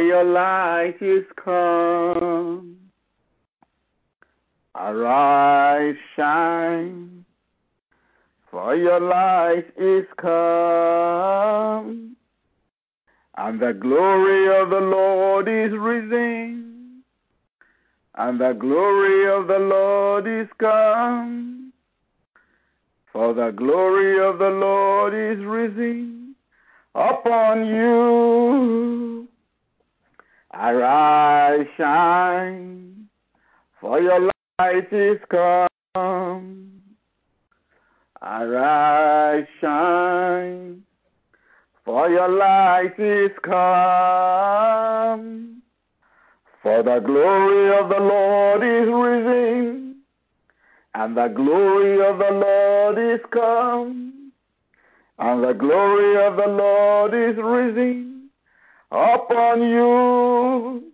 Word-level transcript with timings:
for 0.00 0.06
your 0.06 0.24
light 0.24 0.96
is 1.02 1.24
come. 1.44 2.74
Arise, 4.74 5.94
shine, 6.16 7.26
for 8.50 8.74
your 8.74 8.98
light 8.98 9.66
is 9.76 10.06
come, 10.18 12.16
and 13.36 13.60
the 13.60 13.74
glory 13.78 14.62
of 14.62 14.70
the 14.70 14.80
Lord 14.80 15.48
is 15.48 15.78
risen, 15.78 17.02
and 18.14 18.40
the 18.40 18.56
glory 18.58 19.30
of 19.30 19.48
the 19.48 19.58
Lord 19.58 20.26
is 20.26 20.48
come, 20.58 21.74
for 23.12 23.34
the 23.34 23.50
glory 23.50 24.26
of 24.26 24.38
the 24.38 24.48
Lord 24.48 25.12
is 25.12 25.44
risen 25.44 26.34
upon 26.94 27.66
you. 27.66 29.19
Arise, 30.52 31.66
shine, 31.76 33.08
for 33.80 34.00
your 34.00 34.30
light 34.58 34.92
is 34.92 35.18
come. 35.30 36.72
Arise, 38.22 39.46
shine, 39.60 40.82
for 41.84 42.10
your 42.10 42.28
light 42.28 42.98
is 42.98 43.30
come. 43.44 43.62
For 46.62 46.82
the 46.82 47.00
glory 47.00 47.78
of 47.78 47.88
the 47.88 48.00
Lord 48.00 48.62
is 48.62 48.88
risen, 48.92 49.96
and 50.94 51.16
the 51.16 51.28
glory 51.28 52.06
of 52.06 52.18
the 52.18 52.32
Lord 52.32 52.98
is 52.98 53.20
come 53.32 54.10
and 55.20 55.44
the 55.44 55.52
glory 55.52 56.16
of 56.26 56.36
the 56.36 56.46
Lord 56.46 57.12
is 57.12 57.36
risen 57.36 58.09
upon 58.90 59.62
you. 59.62 60.92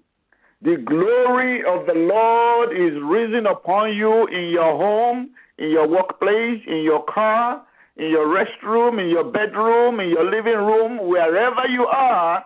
The 0.62 0.76
glory 0.76 1.62
of 1.64 1.86
the 1.86 1.94
Lord 1.94 2.72
is 2.72 3.00
risen 3.02 3.46
upon 3.46 3.94
you 3.94 4.26
in 4.26 4.50
your 4.50 4.76
home, 4.76 5.30
in 5.58 5.70
your 5.70 5.88
workplace, 5.88 6.62
in 6.66 6.82
your 6.82 7.04
car, 7.04 7.62
in 7.96 8.10
your 8.10 8.26
restroom, 8.26 9.00
in 9.02 9.08
your 9.08 9.24
bedroom, 9.24 10.00
in 10.00 10.08
your 10.08 10.24
living 10.24 10.54
room, 10.56 11.08
wherever 11.08 11.66
you 11.68 11.86
are, 11.86 12.44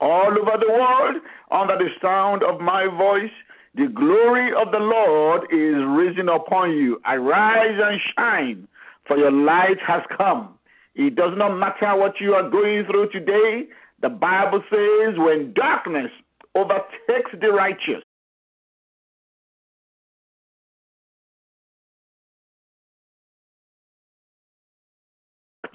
all 0.00 0.30
over 0.30 0.58
the 0.58 0.72
world, 0.72 1.16
under 1.50 1.76
the 1.76 1.88
sound 2.00 2.42
of 2.42 2.60
my 2.60 2.86
voice. 2.86 3.30
The 3.74 3.86
glory 3.88 4.52
of 4.54 4.70
the 4.72 4.78
Lord 4.78 5.42
is 5.52 5.76
risen 5.86 6.28
upon 6.28 6.72
you. 6.72 7.00
Arise 7.06 7.78
and 7.80 8.00
shine, 8.16 8.68
for 9.06 9.16
your 9.16 9.32
light 9.32 9.78
has 9.86 10.02
come 10.16 10.58
it 10.94 11.14
does 11.14 11.32
not 11.36 11.56
matter 11.56 11.96
what 11.96 12.20
you 12.20 12.34
are 12.34 12.48
going 12.48 12.84
through 12.84 13.10
today. 13.10 13.66
The 14.02 14.08
Bible 14.08 14.62
says 14.68 15.14
when 15.16 15.52
darkness 15.54 16.10
overtakes 16.54 17.30
the 17.40 17.52
righteous, 17.52 18.02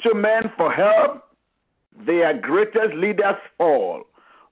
to 0.03 0.13
men 0.13 0.51
for 0.55 0.71
help, 0.71 1.23
their 2.05 2.33
greatest 2.39 2.93
leaders 2.95 3.35
fall. 3.57 4.03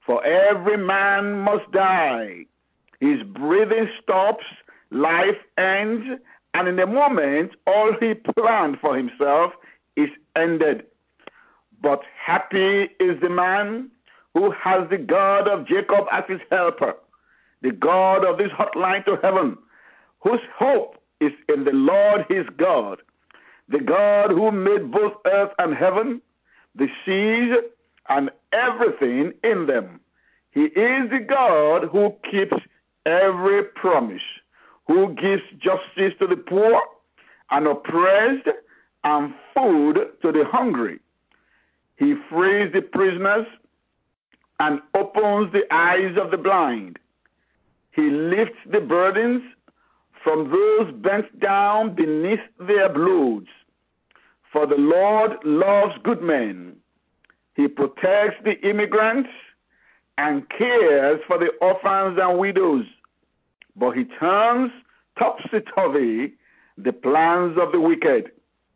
For 0.05 0.23
every 0.23 0.77
man 0.77 1.33
must 1.33 1.69
die. 1.71 2.45
His 2.99 3.21
breathing 3.23 3.89
stops, 4.01 4.43
life 4.91 5.37
ends, 5.57 6.05
and 6.53 6.67
in 6.67 6.79
a 6.79 6.87
moment, 6.87 7.51
all 7.67 7.91
he 7.99 8.13
planned 8.13 8.77
for 8.79 8.95
himself 8.95 9.51
is 9.97 10.09
ended. 10.35 10.85
But 11.85 12.01
happy 12.19 12.89
is 12.99 13.21
the 13.21 13.29
man 13.29 13.91
who 14.33 14.49
has 14.49 14.89
the 14.89 14.97
God 14.97 15.47
of 15.47 15.67
Jacob 15.67 16.07
as 16.11 16.23
his 16.27 16.39
helper, 16.49 16.95
the 17.61 17.73
God 17.73 18.25
of 18.25 18.39
this 18.39 18.49
hotline 18.49 19.05
to 19.05 19.17
heaven, 19.21 19.55
whose 20.21 20.39
hope 20.57 20.95
is 21.21 21.31
in 21.47 21.63
the 21.63 21.73
Lord 21.73 22.25
his 22.27 22.47
God, 22.57 23.03
the 23.69 23.81
God 23.81 24.31
who 24.31 24.51
made 24.51 24.91
both 24.91 25.13
earth 25.27 25.51
and 25.59 25.75
heaven, 25.75 26.23
the 26.73 26.87
seas 27.05 27.55
and 28.09 28.31
everything 28.51 29.33
in 29.43 29.67
them. 29.67 29.99
He 30.49 30.61
is 30.61 31.11
the 31.11 31.23
God 31.29 31.89
who 31.91 32.15
keeps 32.31 32.57
every 33.05 33.61
promise, 33.75 34.25
who 34.87 35.13
gives 35.13 35.43
justice 35.59 36.17
to 36.17 36.25
the 36.25 36.37
poor 36.47 36.81
and 37.51 37.67
oppressed 37.67 38.47
and 39.03 39.35
food 39.53 39.99
to 40.23 40.31
the 40.31 40.45
hungry. 40.51 40.99
He 41.97 42.15
frees 42.29 42.71
the 42.73 42.81
prisoners 42.81 43.47
and 44.59 44.81
opens 44.95 45.51
the 45.51 45.63
eyes 45.71 46.15
of 46.21 46.31
the 46.31 46.37
blind. 46.37 46.99
He 47.91 48.09
lifts 48.09 48.59
the 48.71 48.81
burdens 48.81 49.41
from 50.23 50.49
those 50.49 50.93
bent 51.01 51.39
down 51.39 51.95
beneath 51.95 52.39
their 52.59 52.89
loads. 52.89 53.47
For 54.51 54.65
the 54.65 54.75
Lord 54.77 55.31
loves 55.43 55.93
good 56.03 56.21
men. 56.21 56.75
He 57.55 57.67
protects 57.67 58.37
the 58.43 58.59
immigrants 58.67 59.29
and 60.17 60.49
cares 60.49 61.19
for 61.27 61.37
the 61.37 61.49
orphans 61.61 62.19
and 62.21 62.39
widows. 62.39 62.85
But 63.75 63.91
he 63.91 64.05
turns 64.19 64.71
topsy 65.17 65.59
turvy 65.75 66.33
the 66.77 66.93
plans 66.93 67.57
of 67.61 67.71
the 67.71 67.79
wicked. 67.79 68.31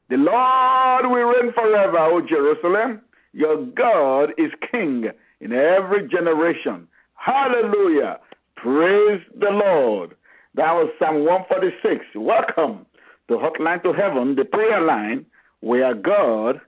The 0.10 0.18
Lord 0.18 1.06
will 1.06 1.30
reign 1.30 1.54
forever, 1.54 1.98
O 1.98 2.22
Jerusalem. 2.22 3.02
Your 3.34 3.66
God 3.66 4.32
is 4.38 4.52
king 4.72 5.10
in 5.42 5.54
every 5.54 6.08
generation. 6.08 6.88
Hallelujah. 7.16 8.20
Praise 8.56 9.22
the 9.40 9.50
Lord. 9.50 10.16
That 10.56 10.74
was 10.74 10.90
Psalm 11.00 11.26
146. 11.26 12.06
Welcome 12.16 12.86
to 13.28 13.36
Hotline 13.36 13.84
to 13.84 13.94
Heaven, 13.94 14.36
the 14.36 14.46
prayer 14.46 14.82
line 14.82 15.26
where 15.62 15.94
God 15.94 16.60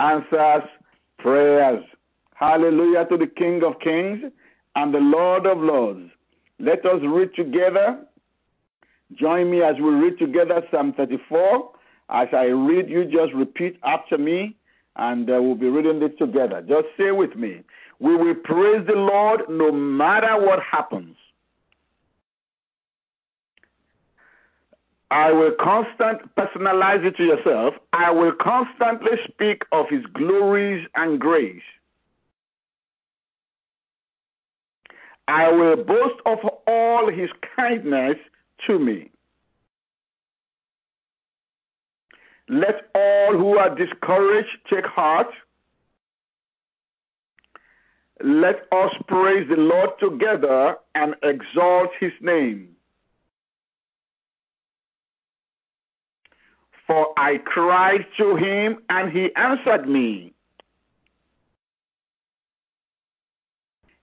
answers 0.00 0.68
prayers. 1.18 1.84
Hallelujah 2.34 3.06
to 3.06 3.16
the 3.16 3.26
King 3.26 3.62
of 3.64 3.78
Kings 3.80 4.20
and 4.74 4.94
the 4.94 4.98
Lord 4.98 5.46
of 5.46 5.58
Lords. 5.58 6.10
Let 6.58 6.84
us 6.86 7.00
read 7.02 7.30
together. 7.34 7.98
Join 9.14 9.50
me 9.50 9.62
as 9.62 9.76
we 9.76 9.90
read 9.90 10.18
together 10.18 10.62
Psalm 10.70 10.92
34 10.96 11.70
as 12.08 12.28
I 12.32 12.44
read, 12.44 12.88
you 12.88 13.04
just 13.04 13.32
repeat 13.34 13.78
after 13.84 14.16
me, 14.16 14.56
and 14.98 15.28
uh, 15.30 15.40
we'll 15.40 15.54
be 15.54 15.68
reading 15.68 16.00
this 16.00 16.12
together. 16.18 16.62
Just 16.66 16.86
say 16.98 17.10
with 17.10 17.36
me. 17.36 17.62
We 17.98 18.16
will 18.16 18.34
praise 18.34 18.86
the 18.86 18.94
Lord 18.94 19.42
no 19.48 19.72
matter 19.72 20.38
what 20.38 20.58
happens. 20.62 21.16
I 25.10 25.32
will 25.32 25.52
constant 25.60 26.34
personalize 26.34 27.04
it 27.04 27.16
to 27.16 27.22
yourself. 27.22 27.74
I 27.92 28.10
will 28.10 28.32
constantly 28.32 29.12
speak 29.28 29.62
of 29.72 29.86
his 29.88 30.04
glories 30.12 30.86
and 30.96 31.20
grace. 31.20 31.62
I 35.28 35.50
will 35.50 35.76
boast 35.76 36.20
of 36.24 36.38
all 36.66 37.10
his 37.10 37.30
kindness 37.56 38.16
to 38.66 38.78
me. 38.78 39.10
Let 42.48 42.90
all 42.94 43.32
who 43.32 43.58
are 43.58 43.74
discouraged 43.74 44.56
take 44.72 44.86
heart. 44.86 45.28
Let 48.22 48.66
us 48.72 48.92
praise 49.08 49.48
the 49.48 49.56
Lord 49.56 49.90
together 50.00 50.76
and 50.94 51.14
exalt 51.22 51.90
his 52.00 52.12
name. 52.20 52.68
For 56.86 57.08
I 57.18 57.38
cried 57.44 58.06
to 58.16 58.36
him 58.36 58.78
and 58.88 59.12
he 59.12 59.34
answered 59.34 59.88
me. 59.88 60.32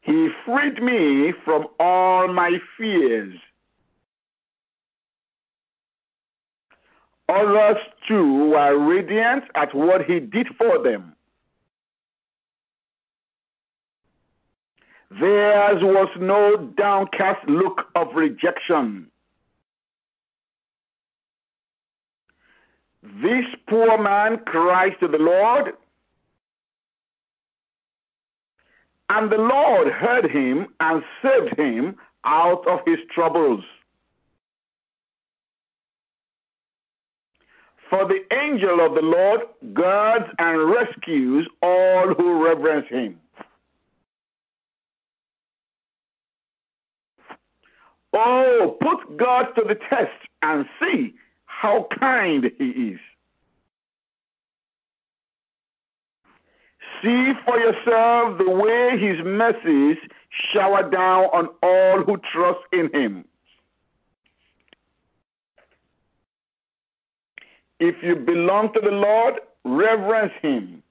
He 0.02 0.28
freed 0.46 0.84
me 0.84 1.32
from 1.46 1.68
all 1.80 2.28
my 2.28 2.58
fears. 2.78 3.34
Others 7.30 7.78
too 8.08 8.50
were 8.50 8.78
radiant 8.78 9.46
at 9.56 9.74
what 9.74 10.06
he 10.06 10.20
did 10.20 10.48
for 10.58 10.84
them. 10.84 11.16
Theirs 15.20 15.82
was 15.82 16.10
no 16.20 16.58
downcast 16.78 17.48
look 17.48 17.86
of 17.96 18.08
rejection. 18.16 19.08
This 23.22 23.46
poor 23.68 24.02
man 24.02 24.40
cries 24.46 24.94
to 25.02 25.08
the 25.08 25.18
Lord, 25.18 25.74
and 29.10 29.32
the 29.32 29.38
Lord 29.38 29.90
heard 29.92 30.32
him 30.32 30.68
and 30.80 31.04
saved 31.22 31.58
him 31.58 31.96
out 32.24 32.66
of 32.68 32.80
his 32.86 33.00
troubles. 33.14 33.64
For 37.94 38.08
the 38.08 38.22
angel 38.36 38.84
of 38.84 38.96
the 38.96 39.04
Lord 39.04 39.42
guards 39.76 40.26
and 40.40 40.72
rescues 40.72 41.48
all 41.62 42.16
who 42.18 42.44
reverence 42.44 42.88
him. 42.90 43.20
Oh, 48.12 48.78
put 48.82 49.16
God 49.16 49.46
to 49.56 49.64
the 49.68 49.76
test 49.92 50.10
and 50.42 50.66
see 50.82 51.14
how 51.46 51.86
kind 52.00 52.50
he 52.58 52.66
is. 52.66 53.00
See 57.04 57.34
for 57.46 57.60
yourself 57.60 58.40
the 58.40 58.50
way 58.50 58.98
his 59.00 59.24
mercies 59.24 59.98
shower 60.52 60.90
down 60.90 61.26
on 61.26 61.48
all 61.62 62.04
who 62.04 62.18
trust 62.34 62.62
in 62.72 62.90
him. 62.92 63.26
If 67.80 67.96
you 68.04 68.16
belong 68.16 68.72
to 68.74 68.80
the 68.80 68.92
Lord, 68.92 69.36
reverence 69.66 70.34
him. 70.42 70.84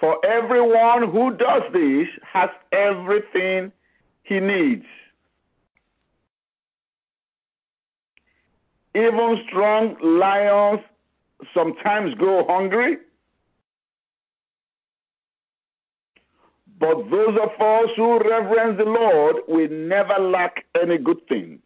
For 0.00 0.24
everyone 0.26 1.10
who 1.10 1.34
does 1.36 1.62
this 1.72 2.08
has 2.22 2.50
everything 2.72 3.72
he 4.24 4.40
needs. 4.40 4.84
Even 8.94 9.42
strong 9.48 9.96
lions 10.02 10.80
sometimes 11.54 12.14
go 12.14 12.44
hungry. 12.48 12.98
But 16.78 17.10
those 17.10 17.36
of 17.42 17.60
us 17.60 17.90
who 17.96 18.18
reverence 18.18 18.78
the 18.78 18.84
Lord 18.84 19.36
will 19.48 19.70
never 19.70 20.18
lack 20.18 20.64
any 20.80 20.98
good 20.98 21.26
thing. 21.28 21.60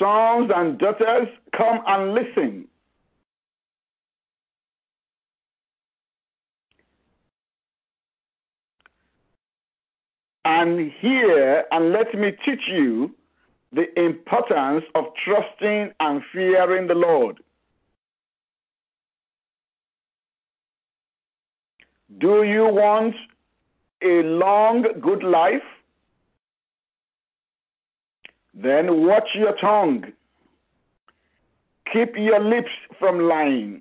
Sons 0.00 0.50
and 0.54 0.78
daughters, 0.78 1.28
come 1.54 1.80
and 1.86 2.14
listen. 2.14 2.66
And 10.46 10.90
hear, 11.00 11.64
and 11.70 11.92
let 11.92 12.14
me 12.14 12.32
teach 12.44 12.62
you 12.66 13.14
the 13.72 13.86
importance 14.00 14.84
of 14.94 15.04
trusting 15.22 15.92
and 16.00 16.22
fearing 16.32 16.86
the 16.86 16.94
Lord. 16.94 17.38
Do 22.18 22.42
you 22.42 22.64
want 22.64 23.14
a 24.02 24.22
long, 24.22 24.86
good 25.00 25.22
life? 25.22 25.62
Then 28.62 29.06
watch 29.06 29.28
your 29.34 29.56
tongue. 29.56 30.04
Keep 31.92 32.16
your 32.16 32.40
lips 32.40 32.70
from 32.98 33.20
lying. 33.20 33.80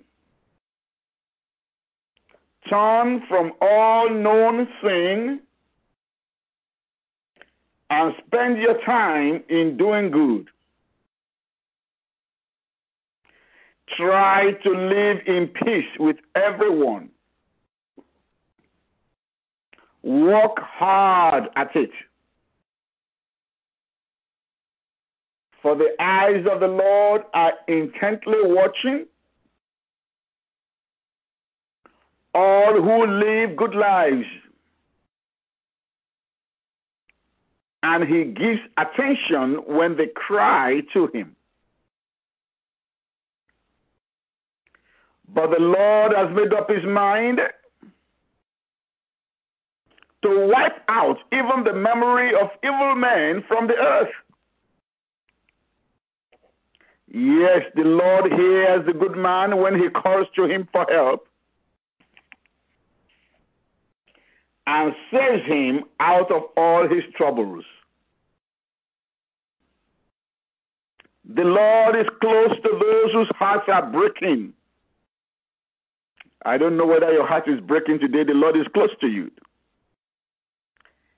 Turn 2.69 3.23
from 3.27 3.51
all 3.61 4.09
known 4.09 4.67
sin 4.81 5.41
and 7.89 8.13
spend 8.25 8.57
your 8.57 8.79
time 8.85 9.43
in 9.49 9.75
doing 9.77 10.11
good. 10.11 10.47
Try 13.97 14.51
to 14.63 14.69
live 14.69 15.17
in 15.25 15.47
peace 15.47 15.89
with 15.99 16.17
everyone. 16.35 17.09
Work 20.03 20.57
hard 20.59 21.45
at 21.55 21.75
it. 21.75 21.89
For 25.61 25.75
the 25.75 25.89
eyes 25.99 26.45
of 26.49 26.61
the 26.61 26.67
Lord 26.67 27.23
are 27.33 27.53
intently 27.67 28.39
watching 28.43 29.05
all 32.33 32.81
who 32.81 33.05
live 33.07 33.57
good 33.57 33.75
lives. 33.75 34.25
And 37.83 38.03
he 38.03 38.25
gives 38.25 38.59
attention 38.77 39.63
when 39.67 39.97
they 39.97 40.07
cry 40.07 40.81
to 40.93 41.07
him. 41.07 41.35
But 45.33 45.51
the 45.51 45.59
Lord 45.59 46.13
has 46.15 46.29
made 46.35 46.53
up 46.53 46.69
his 46.69 46.83
mind 46.85 47.39
to 50.23 50.47
wipe 50.47 50.83
out 50.89 51.17
even 51.31 51.63
the 51.63 51.73
memory 51.73 52.31
of 52.33 52.49
evil 52.63 52.95
men 52.95 53.43
from 53.47 53.67
the 53.67 53.75
earth. 53.75 54.09
Yes, 57.11 57.63
the 57.75 57.83
Lord 57.83 58.31
hears 58.31 58.85
the 58.85 58.93
good 58.93 59.17
man 59.17 59.57
when 59.57 59.79
he 59.79 59.89
calls 59.89 60.27
to 60.35 60.45
him 60.45 60.67
for 60.71 60.85
help 60.89 61.27
and 64.67 64.93
saves 65.11 65.43
him 65.47 65.85
out 65.99 66.31
of 66.31 66.43
all 66.55 66.87
his 66.87 67.03
troubles. 67.17 67.65
The 71.33 71.43
Lord 71.43 71.95
is 71.95 72.05
close 72.21 72.55
to 72.63 72.69
those 72.69 73.11
whose 73.13 73.31
hearts 73.35 73.65
are 73.67 73.89
breaking. 73.89 74.53
I 76.45 76.57
don't 76.57 76.77
know 76.77 76.85
whether 76.85 77.11
your 77.11 77.27
heart 77.27 77.47
is 77.47 77.59
breaking 77.59 77.99
today. 77.99 78.23
The 78.23 78.33
Lord 78.33 78.55
is 78.55 78.67
close 78.73 78.91
to 79.01 79.07
you. 79.07 79.31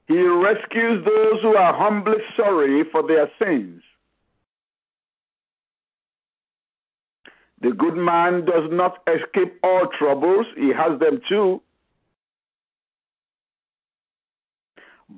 He 0.07 0.21
rescues 0.21 1.03
those 1.05 1.41
who 1.41 1.55
are 1.55 1.73
humbly 1.73 2.17
sorry 2.37 2.83
for 2.91 3.05
their 3.05 3.29
sins. 3.39 3.81
The 7.61 7.71
good 7.71 7.95
man 7.95 8.45
does 8.45 8.69
not 8.71 8.97
escape 9.07 9.59
all 9.63 9.87
troubles, 9.97 10.47
he 10.55 10.69
has 10.69 10.99
them 10.99 11.21
too. 11.29 11.61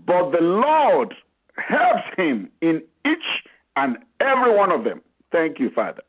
But 0.06 0.32
the 0.32 0.42
Lord 0.42 1.14
helps 1.56 2.04
him 2.18 2.50
in 2.62 2.82
each 3.06 3.44
and 3.76 3.98
every 4.20 4.56
one 4.56 4.72
of 4.72 4.84
them. 4.84 5.02
Thank 5.32 5.60
you, 5.60 5.70
Father. 5.70 6.02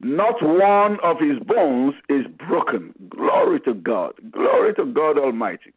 Not 0.00 0.40
one 0.42 0.98
of 1.02 1.18
his 1.18 1.38
bones 1.40 1.94
is 2.08 2.24
broken. 2.48 2.94
Glory 3.08 3.60
to 3.60 3.74
God. 3.74 4.14
Glory 4.30 4.72
to 4.74 4.86
God 4.86 5.18
Almighty. 5.18 5.72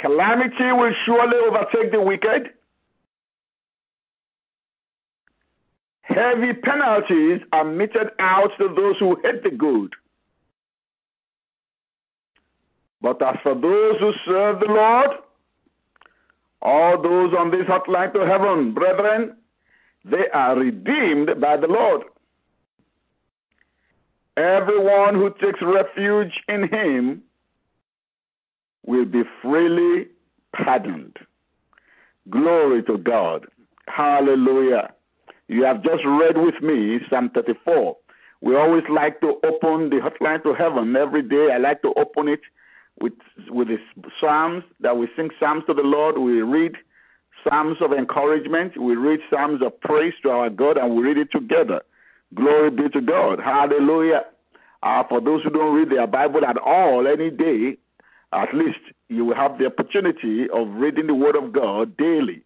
Calamity 0.00 0.72
will 0.72 0.92
surely 1.04 1.36
overtake 1.48 1.90
the 1.90 2.00
wicked 2.00 2.50
Heavy 6.04 6.52
penalties 6.52 7.40
are 7.52 7.64
meted 7.64 8.08
out 8.18 8.50
to 8.58 8.68
those 8.74 8.96
who 8.98 9.16
hate 9.22 9.42
the 9.42 9.50
good. 9.50 9.92
But 13.00 13.20
as 13.22 13.36
for 13.42 13.54
those 13.54 13.98
who 14.00 14.12
serve 14.26 14.60
the 14.60 14.66
Lord, 14.66 15.10
all 16.62 17.02
those 17.02 17.34
on 17.38 17.50
this 17.50 17.66
hotline 17.66 18.12
to 18.14 18.20
heaven, 18.26 18.72
brethren, 18.72 19.36
they 20.04 20.28
are 20.32 20.56
redeemed 20.56 21.40
by 21.40 21.56
the 21.56 21.66
Lord. 21.66 22.02
Everyone 24.36 25.14
who 25.14 25.30
takes 25.40 25.60
refuge 25.62 26.32
in 26.48 26.68
him 26.68 27.22
will 28.86 29.04
be 29.04 29.22
freely 29.42 30.08
pardoned. 30.54 31.16
Glory 32.30 32.82
to 32.84 32.96
God. 32.98 33.46
Hallelujah. 33.86 34.93
You 35.48 35.64
have 35.64 35.82
just 35.82 36.04
read 36.06 36.36
with 36.38 36.60
me 36.62 37.00
Psalm 37.10 37.30
34. 37.34 37.96
We 38.40 38.56
always 38.56 38.84
like 38.90 39.20
to 39.20 39.38
open 39.44 39.90
the 39.90 40.00
hotline 40.00 40.42
to 40.42 40.54
heaven 40.54 40.94
every 40.96 41.22
day. 41.22 41.48
I 41.52 41.58
like 41.58 41.82
to 41.82 41.92
open 41.96 42.28
it 42.28 42.40
with 43.00 43.12
with 43.48 43.68
the 43.68 43.78
psalms 44.20 44.64
that 44.80 44.96
we 44.96 45.08
sing 45.16 45.30
psalms 45.40 45.64
to 45.66 45.74
the 45.74 45.82
Lord. 45.82 46.18
We 46.18 46.42
read 46.42 46.72
psalms 47.42 47.78
of 47.80 47.92
encouragement. 47.92 48.80
We 48.80 48.96
read 48.96 49.20
psalms 49.30 49.60
of 49.62 49.78
praise 49.80 50.14
to 50.22 50.30
our 50.30 50.50
God, 50.50 50.76
and 50.78 50.94
we 50.94 51.02
read 51.02 51.18
it 51.18 51.28
together. 51.32 51.82
Glory 52.34 52.70
be 52.70 52.88
to 52.90 53.00
God. 53.00 53.38
Hallelujah. 53.38 54.22
Uh, 54.82 55.02
for 55.08 55.20
those 55.20 55.42
who 55.42 55.50
don't 55.50 55.74
read 55.74 55.90
their 55.90 56.06
Bible 56.06 56.44
at 56.44 56.58
all 56.58 57.06
any 57.06 57.30
day, 57.30 57.76
at 58.32 58.54
least 58.54 58.78
you 59.08 59.24
will 59.24 59.36
have 59.36 59.58
the 59.58 59.66
opportunity 59.66 60.46
of 60.52 60.68
reading 60.74 61.06
the 61.06 61.14
Word 61.14 61.36
of 61.36 61.52
God 61.52 61.96
daily 61.96 62.44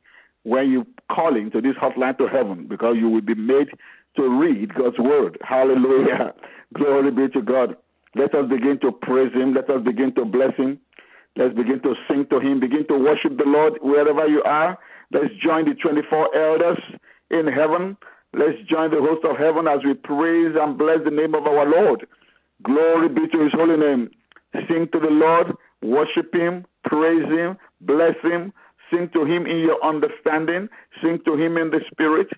when 0.49 0.71
you 0.71 0.87
calling 1.13 1.51
to 1.51 1.61
this 1.61 1.75
hotline 1.75 2.17
to 2.17 2.27
heaven 2.27 2.67
because 2.69 2.97
you 2.99 3.09
will 3.09 3.21
be 3.21 3.35
made 3.35 3.69
to 4.17 4.29
read 4.41 4.75
God's 4.75 4.99
word. 4.99 5.39
Hallelujah. 5.43 6.33
Glory 6.75 7.11
be 7.11 7.29
to 7.29 7.43
God. 7.43 7.77
Let 8.15 8.35
us 8.35 8.49
begin 8.49 8.79
to 8.81 8.91
praise 8.91 9.33
him. 9.35 9.55
Let 9.55 9.69
us 9.69 9.85
begin 9.85 10.15
to 10.15 10.25
bless 10.25 10.57
him. 10.57 10.79
Let's 11.37 11.55
begin 11.55 11.81
to 11.83 11.95
sing 12.09 12.27
to 12.31 12.41
him. 12.41 12.61
Begin 12.61 12.87
to 12.89 12.99
worship 12.99 13.37
the 13.37 13.45
Lord 13.45 13.75
wherever 13.83 14.27
you 14.27 14.43
are. 14.45 14.79
Let's 15.13 15.33
join 15.45 15.67
the 15.67 15.75
24 15.75 16.35
elders 16.35 16.79
in 17.31 17.47
heaven. 17.47 17.97
Let's 18.33 18.59
join 18.71 18.91
the 18.91 19.01
host 19.01 19.25
of 19.25 19.37
heaven 19.37 19.69
as 19.69 19.81
we 19.85 19.95
praise 19.95 20.57
and 20.59 20.79
bless 20.79 20.99
the 21.05 21.11
name 21.11 21.35
of 21.35 21.47
our 21.47 21.69
Lord. 21.69 22.07
Glory 22.63 23.09
be 23.09 23.29
to 23.29 23.45
his 23.45 23.53
holy 23.53 23.77
name. 23.77 24.11
Sing 24.67 24.89
to 24.93 24.99
the 24.99 25.13
Lord 25.13 25.55
Worship 25.83 26.35
Him, 26.35 26.67
praise 26.85 27.25
Him, 27.27 27.57
bless 27.83 28.15
Him, 28.23 28.53
sing 28.91 29.09
to 29.13 29.25
Him 29.25 29.47
in 29.47 29.59
your 29.59 29.83
understanding, 29.85 30.69
sing 31.03 31.19
to 31.25 31.35
Him 31.35 31.57
in 31.57 31.71
the 31.71 31.81
Spirit, 31.91 32.29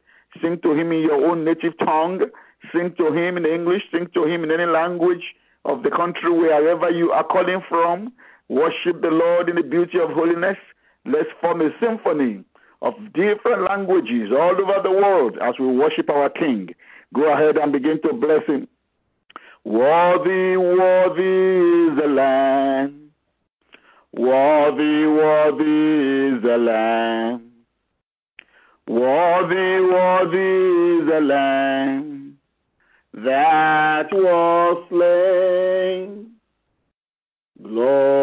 sing 0.42 0.58
to 0.62 0.72
Him 0.72 0.92
in 0.92 1.00
your 1.00 1.30
own 1.30 1.44
native 1.44 1.76
tongue, 1.78 2.20
sing 2.72 2.94
to 2.98 3.12
Him 3.12 3.36
in 3.36 3.46
English, 3.46 3.82
sing 3.92 4.08
to 4.14 4.24
Him 4.24 4.44
in 4.44 4.50
any 4.50 4.66
language 4.66 5.34
of 5.64 5.82
the 5.82 5.90
country 5.90 6.32
wherever 6.32 6.90
you 6.90 7.10
are 7.12 7.24
calling 7.24 7.60
from. 7.68 8.12
Worship 8.48 9.00
the 9.00 9.10
Lord 9.10 9.48
in 9.48 9.56
the 9.56 9.62
beauty 9.62 9.98
of 9.98 10.10
holiness. 10.10 10.56
Let's 11.04 11.28
form 11.40 11.60
a 11.60 11.70
symphony 11.80 12.44
of 12.82 12.94
different 13.14 13.62
languages 13.68 14.30
all 14.32 14.56
over 14.60 14.82
the 14.82 14.90
world 14.90 15.36
as 15.40 15.54
we 15.58 15.66
worship 15.66 16.10
our 16.10 16.30
King. 16.30 16.70
Go 17.14 17.32
ahead 17.32 17.56
and 17.56 17.72
begin 17.72 18.00
to 18.02 18.12
bless 18.12 18.46
Him. 18.46 18.66
Worthy, 19.64 20.56
worthy 20.56 21.92
is 21.92 21.98
the 22.00 22.08
Lamb. 22.08 23.09
Worthy, 24.12 25.06
worthy 25.06 26.36
is 26.36 26.42
the 26.42 26.58
Lamb. 26.58 27.50
Worthy, 28.88 29.80
worthy 29.80 31.02
is 31.02 31.08
the 31.08 31.20
Lamb 31.20 32.38
that 33.14 34.08
was 34.12 34.84
slain. 34.88 36.32
Glory, 37.62 38.19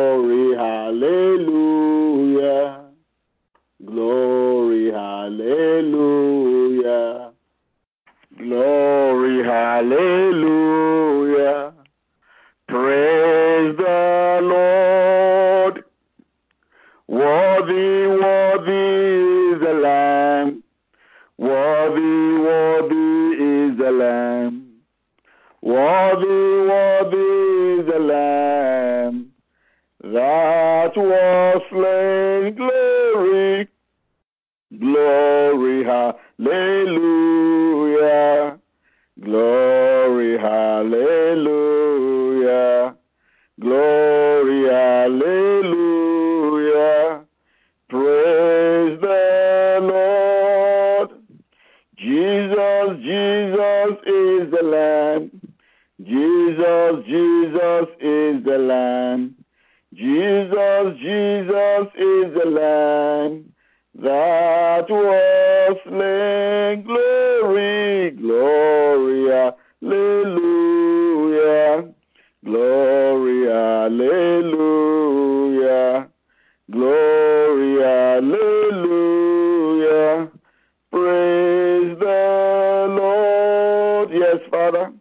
Yes, 84.18 84.38
Father. 84.50 84.92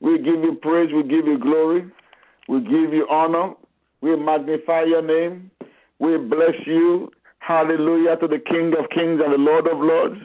We 0.00 0.18
give 0.18 0.40
you 0.44 0.56
praise, 0.62 0.90
we 0.94 1.02
give 1.02 1.26
you 1.26 1.36
glory, 1.36 1.90
we 2.48 2.60
give 2.60 2.92
you 2.94 3.06
honor, 3.10 3.54
we 4.02 4.14
magnify 4.16 4.84
your 4.84 5.02
name, 5.02 5.50
we 5.98 6.16
bless 6.16 6.54
you. 6.64 7.10
Hallelujah 7.40 8.16
to 8.18 8.28
the 8.28 8.38
King 8.38 8.72
of 8.78 8.88
Kings 8.90 9.20
and 9.24 9.32
the 9.32 9.38
Lord 9.38 9.66
of 9.66 9.78
Lords. 9.78 10.20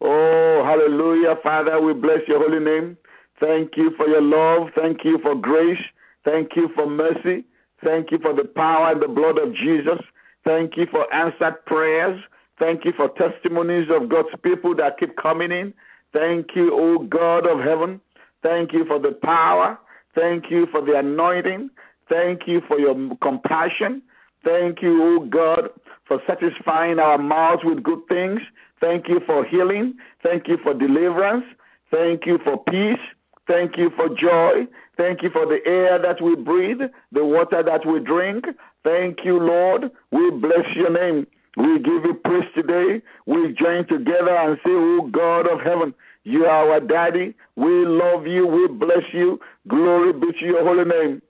Oh, 0.00 0.62
hallelujah, 0.64 1.34
Father, 1.42 1.80
we 1.80 1.92
bless 1.92 2.20
your 2.28 2.38
holy 2.38 2.60
name. 2.64 2.96
Thank 3.40 3.76
you 3.76 3.90
for 3.96 4.06
your 4.06 4.22
love. 4.22 4.68
Thank 4.76 5.04
you 5.04 5.18
for 5.20 5.34
grace. 5.34 5.82
Thank 6.24 6.50
you 6.54 6.70
for 6.76 6.86
mercy. 6.86 7.44
Thank 7.82 8.12
you 8.12 8.18
for 8.20 8.32
the 8.32 8.44
power 8.44 8.92
and 8.92 9.02
the 9.02 9.08
blood 9.08 9.38
of 9.38 9.54
Jesus. 9.54 9.98
Thank 10.44 10.76
you 10.76 10.86
for 10.90 11.12
answered 11.12 11.64
prayers. 11.66 12.20
Thank 12.60 12.84
you 12.84 12.92
for 12.96 13.08
testimonies 13.08 13.88
of 13.90 14.08
God's 14.08 14.28
people 14.42 14.76
that 14.76 14.98
keep 15.00 15.16
coming 15.16 15.50
in. 15.50 15.74
Thank 16.12 16.48
you, 16.54 16.72
O 16.74 16.98
God 16.98 17.46
of 17.46 17.60
heaven. 17.60 18.00
Thank 18.42 18.72
you 18.72 18.84
for 18.86 18.98
the 18.98 19.12
power. 19.12 19.78
Thank 20.14 20.50
you 20.50 20.66
for 20.72 20.84
the 20.84 20.98
anointing. 20.98 21.70
Thank 22.08 22.42
you 22.46 22.62
for 22.66 22.78
your 22.78 22.94
compassion. 23.22 24.02
Thank 24.44 24.82
you, 24.82 25.02
O 25.02 25.20
God, 25.20 25.70
for 26.06 26.20
satisfying 26.26 26.98
our 26.98 27.18
mouths 27.18 27.62
with 27.64 27.82
good 27.82 28.00
things. 28.08 28.40
Thank 28.80 29.08
you 29.08 29.20
for 29.26 29.44
healing. 29.44 29.94
Thank 30.22 30.48
you 30.48 30.56
for 30.62 30.74
deliverance. 30.74 31.44
Thank 31.90 32.26
you 32.26 32.38
for 32.42 32.62
peace. 32.64 32.98
Thank 33.46 33.76
you 33.76 33.90
for 33.96 34.08
joy. 34.08 34.66
Thank 34.96 35.22
you 35.22 35.30
for 35.30 35.46
the 35.46 35.60
air 35.66 35.98
that 36.00 36.22
we 36.22 36.34
breathe, 36.36 36.80
the 37.12 37.24
water 37.24 37.62
that 37.62 37.86
we 37.86 38.00
drink. 38.00 38.44
Thank 38.84 39.18
you, 39.24 39.38
Lord. 39.38 39.90
We 40.10 40.30
bless 40.30 40.66
your 40.74 40.90
name. 40.90 41.26
We 41.56 41.78
give 41.78 42.04
you 42.04 42.14
praise 42.24 42.48
today. 42.54 43.02
We 43.26 43.54
join 43.58 43.86
together 43.88 44.36
and 44.36 44.56
say, 44.64 44.70
Oh 44.70 45.08
God 45.12 45.50
of 45.50 45.60
heaven, 45.60 45.94
you 46.24 46.44
are 46.44 46.72
our 46.72 46.80
daddy. 46.80 47.34
We 47.56 47.86
love 47.86 48.26
you. 48.26 48.46
We 48.46 48.68
bless 48.68 49.04
you. 49.12 49.40
Glory 49.66 50.12
be 50.12 50.32
to 50.38 50.44
your 50.44 50.64
holy 50.64 50.84
name. 50.84 51.22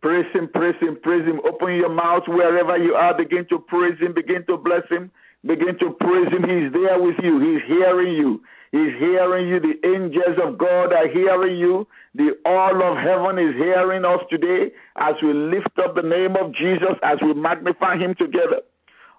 Praise 0.00 0.26
him, 0.34 0.48
praise 0.52 0.74
him, 0.80 0.98
praise 1.02 1.24
him. 1.24 1.40
Open 1.48 1.76
your 1.76 1.88
mouth 1.88 2.24
wherever 2.28 2.76
you 2.76 2.94
are. 2.94 3.16
Begin 3.16 3.46
to 3.48 3.58
praise 3.58 3.98
him. 3.98 4.12
Begin 4.12 4.44
to 4.46 4.58
bless 4.58 4.86
him. 4.90 5.10
Begin 5.46 5.78
to 5.78 5.96
praise 5.98 6.28
him. 6.28 6.42
He's 6.42 6.72
there 6.72 7.00
with 7.00 7.16
you. 7.22 7.40
He's 7.40 7.62
hearing 7.66 8.12
you. 8.12 8.42
He's 8.70 8.92
hearing 8.98 9.48
you. 9.48 9.60
The 9.60 9.88
angels 9.88 10.38
of 10.42 10.58
God 10.58 10.92
are 10.92 11.08
hearing 11.08 11.56
you. 11.56 11.88
The 12.14 12.36
all 12.44 12.82
of 12.82 12.98
heaven 12.98 13.38
is 13.38 13.54
hearing 13.54 14.04
us 14.04 14.20
today 14.28 14.72
as 14.96 15.14
we 15.22 15.32
lift 15.32 15.78
up 15.82 15.94
the 15.94 16.02
name 16.02 16.36
of 16.36 16.54
Jesus, 16.54 16.96
as 17.02 17.18
we 17.22 17.32
magnify 17.32 17.96
him 17.96 18.14
together. 18.14 18.60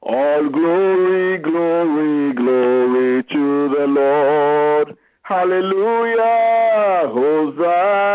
All 0.01 0.49
glory, 0.49 1.37
glory, 1.41 2.33
glory 2.33 3.23
to 3.25 3.69
the 3.69 3.87
Lord. 3.87 4.97
Hallelujah. 5.25 7.11
Hosanna. 7.13 8.15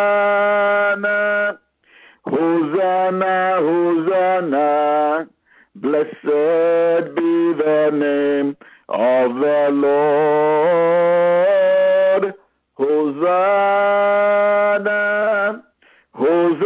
Hosanna, 2.26 3.58
Hosanna. 3.60 5.28
Blessed 5.76 7.14
be 7.16 7.54
the 7.54 7.92
name 7.94 8.58
of 8.90 9.36
the 9.36 9.70
Lord. 9.74 11.06
Hosanna. 12.74 14.55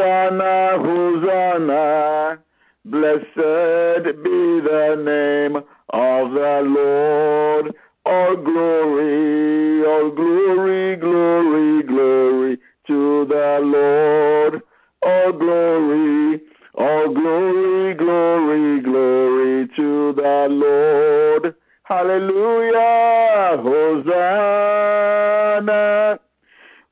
Hosanna, 0.10 0.82
Hosanna. 0.82 2.40
Blessed 2.86 4.06
be 4.24 4.60
the 4.66 4.96
name 5.06 5.56
of 5.58 6.32
the 6.32 6.62
Lord. 6.66 7.76
All 8.08 8.36
glory, 8.36 9.86
all 9.86 10.10
glory, 10.10 10.96
glory, 10.96 11.84
glory 11.84 12.58
to 12.88 13.26
the 13.30 13.60
Lord. 13.62 14.64
All 15.04 15.32
glory, 15.32 16.42
all 16.76 17.14
glory, 17.14 17.94
glory, 17.94 18.82
glory 18.82 19.68
to 19.76 20.14
the 20.16 20.48
Lord. 20.50 21.54
Hallelujah. 21.84 23.58
Hosanna. 23.62 24.90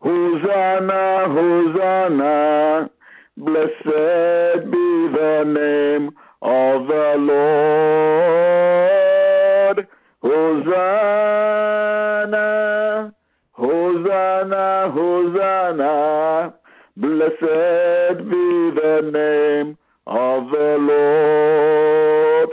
Hosanna, 0.01 1.25
Hosanna. 1.29 2.89
Blessed 3.37 4.65
be 4.71 5.09
the 5.13 5.43
name 5.45 6.09
of 6.41 6.87
the 6.87 7.15
Lord. 7.19 8.57
Hosanna, 10.23 11.53
Hosanna, 13.51 14.91
Hosanna. 14.91 16.53
Blessed 16.97 18.17
be 18.27 18.71
the 18.73 19.01
name 19.13 19.77
of 20.07 20.49
the 20.49 20.77
Lord. 20.79 22.49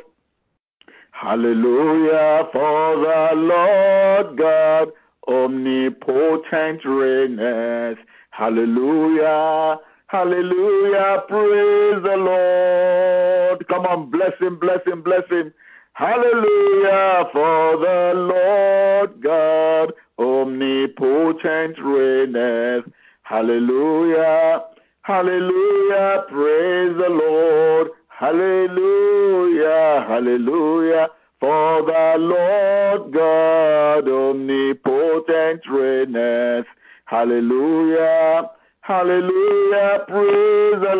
Hallelujah, 1.12 2.48
for 2.52 2.96
the 2.98 3.30
Lord 3.36 4.36
God 4.36 4.92
omnipotent 5.26 6.84
reigneth. 6.84 7.98
Hallelujah. 8.32 9.78
Hallelujah. 10.14 11.24
Praise 11.26 12.00
the 12.04 12.16
Lord. 12.16 13.66
Come 13.66 13.84
on, 13.84 14.10
bless 14.12 14.30
him, 14.40 14.60
bless 14.60 14.78
him, 14.86 15.02
bless 15.02 15.28
him. 15.28 15.52
Hallelujah. 15.94 17.24
For 17.32 17.76
the 17.78 18.12
Lord 18.14 19.20
God 19.20 19.92
omnipotent 20.16 21.76
reigneth. 21.82 22.84
Hallelujah. 23.24 24.62
Hallelujah. 25.02 26.22
Praise 26.28 26.96
the 26.96 27.10
Lord. 27.10 27.88
Hallelujah. 28.06 30.04
Hallelujah. 30.06 31.08
For 31.40 31.82
the 31.82 32.14
Lord 32.20 33.12
God 33.12 34.08
omnipotent 34.08 35.62
reigneth. 35.68 36.66
Hallelujah. 37.06 38.50
Hallelujah. 38.86 40.04
Praise 40.06 40.76
the 40.82 40.94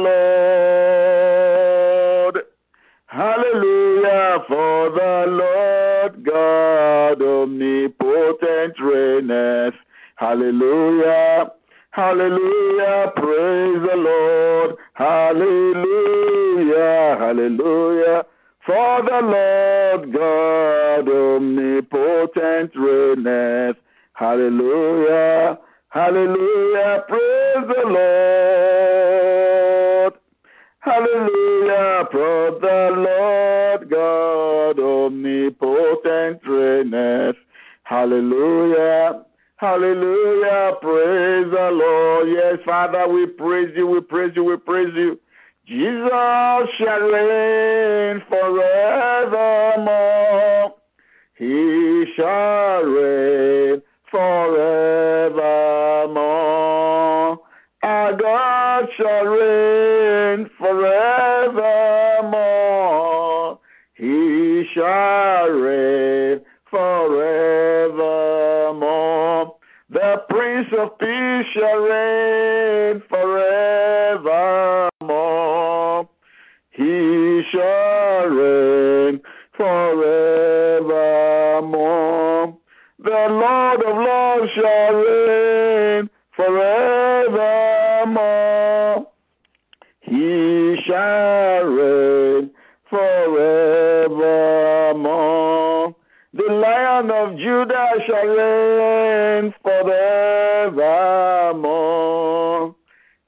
Lord. 2.25 2.37
Hallelujah. 3.09 4.39
For 4.49 4.89
the 4.89 5.27
Lord 5.29 6.25
God 6.25 7.21
omnipotent 7.21 8.81
reigneth. 8.81 9.75
Hallelujah. 10.17 11.53
Hallelujah. 11.91 13.13
Praise 13.17 13.83
the 13.87 13.97
Lord. 13.97 14.77
Hallelujah. 14.95 15.97
Hallelujah. 17.19 18.25
For 18.65 19.03
the 19.03 19.21
Lord 19.21 20.11
God 20.11 21.07
omnipotent 21.07 22.75
reigneth. 22.75 23.77
Hallelujah. 24.15 25.59
Hallelujah. 25.95 27.05
Praise 27.07 27.67
the 27.69 27.83
Lord. 27.87 29.15
Hallelujah. 30.81 32.05
Praise 32.11 32.61
the 32.61 32.91
Lord 32.97 33.89
God 33.91 34.81
omnipotent 34.81 36.43
reigneth. 36.45 37.37
Hallelujah. 37.85 39.25
Hallelujah. 39.55 40.73
Praise 40.83 41.47
the 41.53 41.71
Lord. 41.73 42.29
Yes, 42.29 42.59
Father, 42.67 43.07
we 43.07 43.27
praise 43.27 43.73
you, 43.77 43.87
we 43.87 44.01
praise 44.01 44.33
you, 44.35 44.43
we 44.43 44.57
praise 44.57 44.93
you. 44.97 45.21
Jesus 45.65 46.11
shall 46.11 47.03
reign 47.03 48.21
forevermore. 48.29 49.55
He 51.39 52.05
shall 52.17 52.83
reign 52.83 53.81
forevermore. 54.15 54.55
Our 57.83 58.17
God 58.17 58.87
shall 58.97 59.25
reign 59.25 60.49
forevermore. 60.57 61.59
He 63.95 64.65
shall 64.73 65.49
reign 65.49 66.41
forevermore. 66.71 67.97
The 69.91 70.23
Prince 70.29 70.69
of 70.79 70.97
Peace 70.99 71.47
shall 71.53 71.81
reign 71.81 73.03
forevermore. 73.09 74.89
He 76.71 77.43
shall 77.51 78.29
reign 78.29 79.21
forevermore. 79.57 80.85
The 83.05 83.11
Lord 83.11 83.83
of 83.83 83.97
Lords 83.97 84.51
shall 84.55 84.95
reign 84.95 86.09
forevermore. 86.35 87.35
He 90.01 90.77
shall 90.87 91.65
reign 91.65 92.51
forevermore. 92.89 93.45
The 96.33 96.51
Lion 96.51 97.11
of 97.11 97.37
Judah 97.37 97.91
shall 98.07 98.27
reign 98.27 99.53
forevermore. 99.63 100.75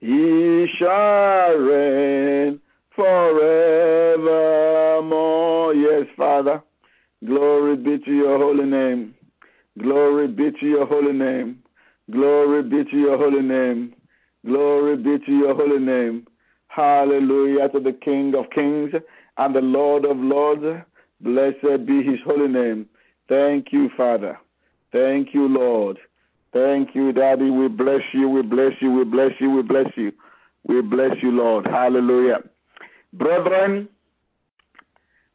He 0.00 0.66
shall 0.78 1.54
reign 1.54 2.60
forevermore. 2.94 4.14
Yes, 5.74 6.06
Father. 6.16 6.62
Glory 7.26 7.76
be 7.76 7.98
to 7.98 8.10
your 8.10 8.38
holy 8.38 8.64
name. 8.64 9.15
Glory 9.80 10.28
be 10.28 10.50
to 10.60 10.66
your 10.66 10.86
holy 10.86 11.12
name. 11.12 11.58
Glory 12.10 12.62
be 12.62 12.84
to 12.90 12.96
your 12.96 13.18
holy 13.18 13.42
name. 13.42 13.94
Glory 14.44 14.96
be 14.96 15.18
to 15.24 15.32
your 15.32 15.54
holy 15.54 15.78
name. 15.78 16.26
Hallelujah 16.68 17.68
to 17.70 17.80
the 17.80 17.92
King 17.92 18.34
of 18.36 18.50
kings 18.54 18.92
and 19.38 19.54
the 19.54 19.60
Lord 19.60 20.04
of 20.04 20.16
lords. 20.16 20.84
Blessed 21.20 21.86
be 21.86 22.02
his 22.02 22.20
holy 22.24 22.48
name. 22.48 22.86
Thank 23.28 23.72
you, 23.72 23.90
Father. 23.96 24.38
Thank 24.92 25.34
you, 25.34 25.48
Lord. 25.48 25.98
Thank 26.52 26.94
you, 26.94 27.12
Daddy. 27.12 27.50
We 27.50 27.68
bless 27.68 28.02
you. 28.12 28.28
We 28.28 28.42
bless 28.42 28.72
you. 28.80 28.92
We 28.92 29.04
bless 29.04 29.32
you. 29.40 29.50
We 29.50 29.62
bless 29.62 29.86
you. 29.96 30.12
We 30.64 30.80
bless 30.80 31.10
you, 31.22 31.30
Lord. 31.32 31.66
Hallelujah. 31.66 32.38
Brethren, 33.12 33.88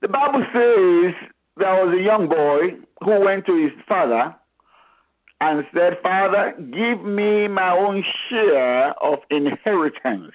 the 0.01 0.07
Bible 0.07 0.45
says 0.53 1.13
there 1.57 1.85
was 1.85 1.95
a 1.97 2.01
young 2.01 2.27
boy 2.27 2.77
who 3.03 3.25
went 3.25 3.45
to 3.45 3.55
his 3.55 3.71
father 3.87 4.35
and 5.41 5.65
said, 5.73 5.97
Father, 6.03 6.53
give 6.57 7.03
me 7.03 7.47
my 7.47 7.71
own 7.71 8.03
share 8.29 8.91
of 9.03 9.19
inheritance. 9.29 10.33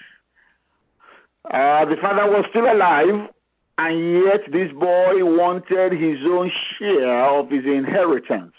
Uh, 1.45 1.85
the 1.85 1.97
father 2.03 2.29
was 2.29 2.45
still 2.51 2.71
alive, 2.71 3.31
and 3.79 4.25
yet 4.25 4.41
this 4.51 4.73
boy 4.73 5.25
wanted 5.25 5.93
his 5.93 6.19
own 6.27 6.51
share 6.77 7.25
of 7.25 7.49
his 7.51 7.65
inheritance. 7.65 8.53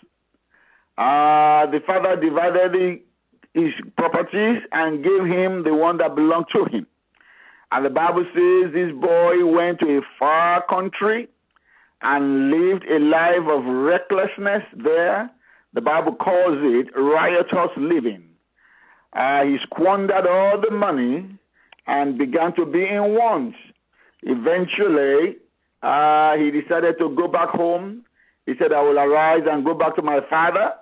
Uh, 0.97 1.65
the 1.67 1.81
father 1.85 2.15
divided 2.15 3.01
his 3.53 3.73
properties 3.97 4.61
and 4.71 5.03
gave 5.03 5.25
him 5.25 5.63
the 5.63 5.73
one 5.73 5.97
that 5.97 6.15
belonged 6.15 6.45
to 6.53 6.65
him. 6.65 6.87
And 7.71 7.85
the 7.85 7.89
Bible 7.89 8.23
says 8.33 8.73
this 8.73 8.93
boy 8.93 9.45
went 9.45 9.79
to 9.81 9.97
a 9.97 10.01
far 10.17 10.63
country 10.69 11.27
and 12.01 12.51
lived 12.51 12.85
a 12.89 12.99
life 12.99 13.47
of 13.49 13.65
recklessness 13.65 14.63
there. 14.75 15.29
The 15.73 15.81
Bible 15.81 16.15
calls 16.15 16.57
it 16.61 16.87
riotous 16.95 17.71
living. 17.77 18.23
Uh, 19.13 19.43
he 19.43 19.57
squandered 19.63 20.27
all 20.27 20.61
the 20.61 20.71
money 20.71 21.27
and 21.87 22.17
began 22.17 22.53
to 22.55 22.65
be 22.65 22.85
in 22.85 23.13
want. 23.15 23.55
Eventually, 24.23 25.37
uh, 25.81 26.35
he 26.37 26.51
decided 26.51 26.97
to 26.99 27.09
go 27.15 27.27
back 27.27 27.49
home. 27.49 28.03
He 28.45 28.53
said, 28.59 28.71
I 28.73 28.81
will 28.81 28.99
arise 28.99 29.43
and 29.49 29.65
go 29.65 29.73
back 29.73 29.95
to 29.95 30.01
my 30.01 30.19
father 30.29 30.73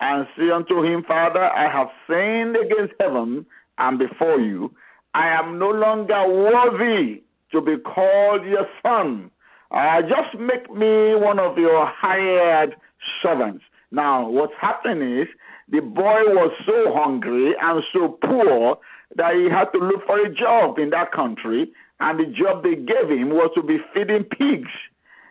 and 0.00 0.26
say 0.36 0.50
unto 0.50 0.82
him, 0.82 1.04
Father, 1.04 1.44
I 1.44 1.70
have 1.70 1.88
sinned 2.08 2.56
against 2.56 2.94
heaven 3.00 3.46
and 3.78 3.98
before 3.98 4.40
you. 4.40 4.74
I 5.14 5.28
am 5.28 5.58
no 5.58 5.70
longer 5.70 6.26
worthy 6.26 7.22
to 7.52 7.60
be 7.60 7.76
called 7.78 8.44
your 8.44 8.66
son. 8.82 9.30
Uh, 9.72 10.02
just 10.02 10.38
make 10.38 10.70
me 10.70 11.14
one 11.14 11.38
of 11.38 11.56
your 11.56 11.86
hired 11.86 12.76
servants. 13.22 13.64
Now, 13.90 14.28
what's 14.28 14.52
happening 14.60 15.20
is 15.20 15.28
the 15.70 15.80
boy 15.80 16.24
was 16.26 16.52
so 16.66 16.92
hungry 16.94 17.54
and 17.60 17.82
so 17.92 18.18
poor 18.22 18.78
that 19.16 19.34
he 19.34 19.48
had 19.50 19.70
to 19.72 19.78
look 19.78 20.04
for 20.06 20.18
a 20.20 20.34
job 20.34 20.78
in 20.78 20.90
that 20.90 21.12
country, 21.12 21.70
and 22.00 22.20
the 22.20 22.26
job 22.26 22.62
they 22.62 22.74
gave 22.74 23.08
him 23.08 23.30
was 23.30 23.50
to 23.54 23.62
be 23.62 23.78
feeding 23.94 24.24
pigs. 24.24 24.70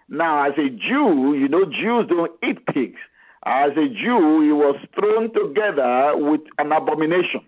Now, 0.10 0.48
as 0.48 0.54
a 0.58 0.70
Jew, 0.70 1.36
you 1.36 1.48
know, 1.48 1.66
Jews 1.66 2.08
don't 2.10 2.32
eat 2.44 2.66
pigs. 2.66 3.00
As 3.46 3.72
a 3.72 3.88
Jew, 3.88 4.42
he 4.42 4.52
was 4.52 4.76
thrown 4.94 5.34
together 5.34 6.14
with 6.16 6.42
an 6.58 6.72
abomination. 6.72 7.42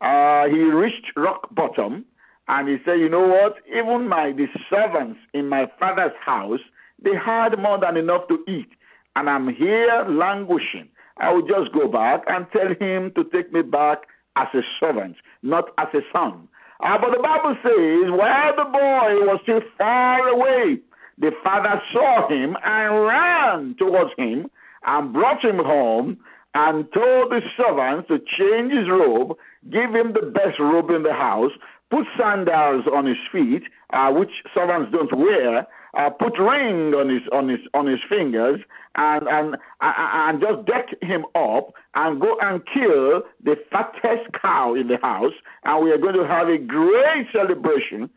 Uh, 0.00 0.46
he 0.48 0.62
reached 0.62 1.12
rock 1.16 1.54
bottom, 1.54 2.04
and 2.48 2.68
he 2.68 2.76
said, 2.84 2.98
"You 3.00 3.08
know 3.08 3.26
what? 3.26 3.56
Even 3.68 4.08
my 4.08 4.32
the 4.32 4.46
servants 4.70 5.20
in 5.34 5.48
my 5.48 5.70
father's 5.78 6.16
house, 6.24 6.60
they 7.02 7.14
had 7.14 7.58
more 7.58 7.78
than 7.78 7.96
enough 7.96 8.28
to 8.28 8.44
eat, 8.48 8.68
and 9.16 9.28
I'm 9.28 9.48
here 9.48 10.04
languishing. 10.08 10.88
I 11.18 11.32
will 11.32 11.46
just 11.46 11.72
go 11.72 11.88
back 11.88 12.24
and 12.28 12.46
tell 12.52 12.74
him 12.78 13.12
to 13.16 13.24
take 13.24 13.52
me 13.52 13.62
back 13.62 13.98
as 14.36 14.48
a 14.54 14.62
servant, 14.80 15.16
not 15.42 15.70
as 15.78 15.88
a 15.94 16.00
son." 16.12 16.48
Uh, 16.80 16.98
but 16.98 17.10
the 17.10 17.22
Bible 17.22 17.56
says, 17.62 18.10
while 18.10 18.54
the 18.54 18.64
boy 18.64 19.24
was 19.24 19.40
still 19.44 19.62
far 19.78 20.28
away, 20.28 20.78
the 21.18 21.30
father 21.42 21.80
saw 21.92 22.28
him 22.28 22.56
and 22.62 23.06
ran 23.06 23.74
towards 23.78 24.10
him 24.18 24.50
and 24.84 25.12
brought 25.12 25.42
him 25.42 25.56
home 25.56 26.18
and 26.54 26.86
told 26.92 27.30
the 27.30 27.40
servants 27.56 28.08
to 28.08 28.18
change 28.18 28.72
his 28.72 28.88
robe, 28.88 29.36
give 29.70 29.94
him 29.94 30.12
the 30.12 30.26
best 30.26 30.58
robe 30.58 30.90
in 30.90 31.02
the 31.02 31.12
house, 31.12 31.52
put 31.90 32.06
sandals 32.18 32.84
on 32.92 33.06
his 33.06 33.16
feet, 33.30 33.62
uh, 33.92 34.10
which 34.12 34.30
servants 34.54 34.92
don't 34.92 35.16
wear, 35.16 35.66
uh, 35.96 36.10
put 36.10 36.38
ring 36.38 36.94
on 36.94 37.08
his 37.08 37.22
on 37.32 37.48
his 37.48 37.60
on 37.74 37.86
his 37.86 38.00
fingers 38.08 38.60
and 38.96 39.26
and 39.28 39.56
and 39.80 40.40
just 40.40 40.66
deck 40.66 40.86
him 41.02 41.24
up 41.34 41.72
and 41.94 42.20
go 42.20 42.36
and 42.40 42.62
kill 42.66 43.22
the 43.44 43.56
fattest 43.70 44.30
cow 44.40 44.74
in 44.74 44.88
the 44.88 44.98
house, 45.02 45.32
and 45.64 45.84
we 45.84 45.90
are 45.92 45.98
going 45.98 46.14
to 46.16 46.26
have 46.26 46.48
a 46.48 46.58
great 46.58 47.26
celebration. 47.32 48.10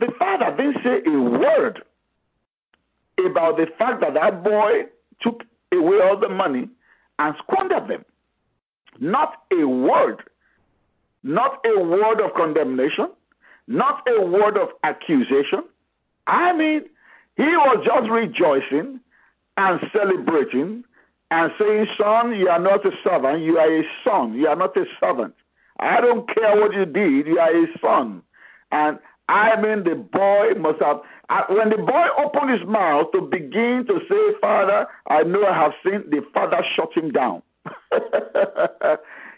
The 0.00 0.08
father 0.18 0.56
didn't 0.56 0.78
say 0.82 1.02
a 1.06 1.20
word 1.20 1.82
about 3.24 3.56
the 3.56 3.66
fact 3.78 4.00
that 4.00 4.14
that 4.14 4.42
boy 4.42 4.86
took 5.22 5.42
away 5.72 5.98
all 6.02 6.18
the 6.18 6.28
money 6.28 6.68
and 7.18 7.34
squandered 7.38 7.88
them. 7.88 8.04
Not 8.98 9.42
a 9.52 9.64
word. 9.66 10.22
Not 11.24 11.64
a 11.64 11.82
word 11.82 12.20
of 12.20 12.34
condemnation. 12.34 13.08
Not 13.66 14.06
a 14.06 14.24
word 14.24 14.58
of 14.58 14.68
accusation. 14.84 15.64
I 16.26 16.52
mean, 16.52 16.82
he 17.36 17.44
was 17.44 17.84
just 17.84 18.10
rejoicing 18.10 19.00
and 19.56 19.80
celebrating 19.92 20.84
and 21.30 21.50
saying, 21.58 21.86
Son, 21.98 22.34
you 22.34 22.48
are 22.48 22.58
not 22.58 22.84
a 22.86 22.90
servant, 23.02 23.42
you 23.42 23.58
are 23.58 23.74
a 23.74 23.82
son. 24.04 24.34
You 24.34 24.46
are 24.48 24.56
not 24.56 24.76
a 24.76 24.84
servant. 25.00 25.34
I 25.80 26.00
don't 26.00 26.28
care 26.32 26.60
what 26.60 26.74
you 26.74 26.84
did, 26.84 27.26
you 27.26 27.38
are 27.38 27.50
a 27.50 27.66
son. 27.80 28.22
And 28.70 28.98
I 29.28 29.60
mean, 29.60 29.84
the 29.84 29.94
boy 29.94 30.50
must 30.58 30.80
have, 30.82 31.00
when 31.48 31.70
the 31.70 31.78
boy 31.78 32.06
opened 32.18 32.50
his 32.50 32.68
mouth 32.68 33.06
to 33.12 33.22
begin 33.22 33.86
to 33.88 34.00
say, 34.08 34.38
Father, 34.40 34.86
I 35.08 35.22
know 35.22 35.44
I 35.46 35.54
have 35.54 35.72
sinned, 35.82 36.04
the 36.10 36.20
father 36.34 36.62
shut 36.76 36.92
him 36.94 37.10
down. 37.10 37.42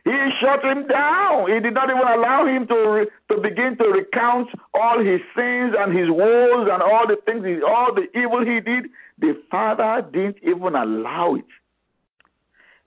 he 0.06 0.30
shut 0.40 0.64
him 0.64 0.86
down. 0.86 1.50
He 1.52 1.58
did 1.58 1.74
not 1.74 1.90
even 1.90 2.06
allow 2.06 2.46
him 2.46 2.68
to, 2.68 2.74
re, 2.74 3.06
to 3.28 3.40
begin 3.40 3.76
to 3.78 3.88
recount 3.88 4.48
all 4.72 5.00
his 5.00 5.20
sins 5.34 5.74
and 5.76 5.98
his 5.98 6.08
woes 6.08 6.68
and 6.70 6.80
all 6.80 7.08
the 7.08 7.16
things, 7.26 7.44
he, 7.44 7.60
all 7.60 7.92
the 7.92 8.06
evil 8.16 8.44
he 8.44 8.60
did. 8.60 8.86
The 9.18 9.36
father 9.50 10.06
didn't 10.12 10.36
even 10.44 10.76
allow 10.76 11.34
it. 11.34 11.44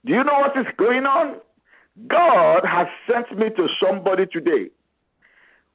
Do 0.06 0.14
you 0.14 0.24
know 0.24 0.38
what 0.40 0.56
is 0.56 0.64
going 0.78 1.04
on? 1.04 1.36
God 2.06 2.64
has 2.64 2.86
sent 3.06 3.38
me 3.38 3.50
to 3.50 3.68
somebody 3.84 4.24
today 4.24 4.70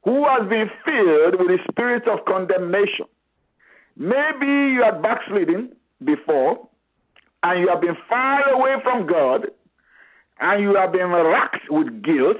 who 0.03 0.25
has 0.27 0.49
been 0.49 0.71
filled 0.83 1.35
with 1.37 1.47
the 1.47 1.59
spirit 1.69 2.07
of 2.07 2.25
condemnation. 2.25 3.05
Maybe 3.95 4.47
you 4.47 4.81
are 4.83 4.99
backsliding 4.99 5.73
before 6.03 6.67
and 7.43 7.59
you 7.59 7.67
have 7.67 7.81
been 7.81 7.97
far 8.09 8.49
away 8.49 8.77
from 8.81 9.05
God 9.05 9.51
and 10.39 10.61
you 10.61 10.75
have 10.75 10.91
been 10.91 11.09
racked 11.09 11.69
with 11.69 12.03
guilt, 12.03 12.37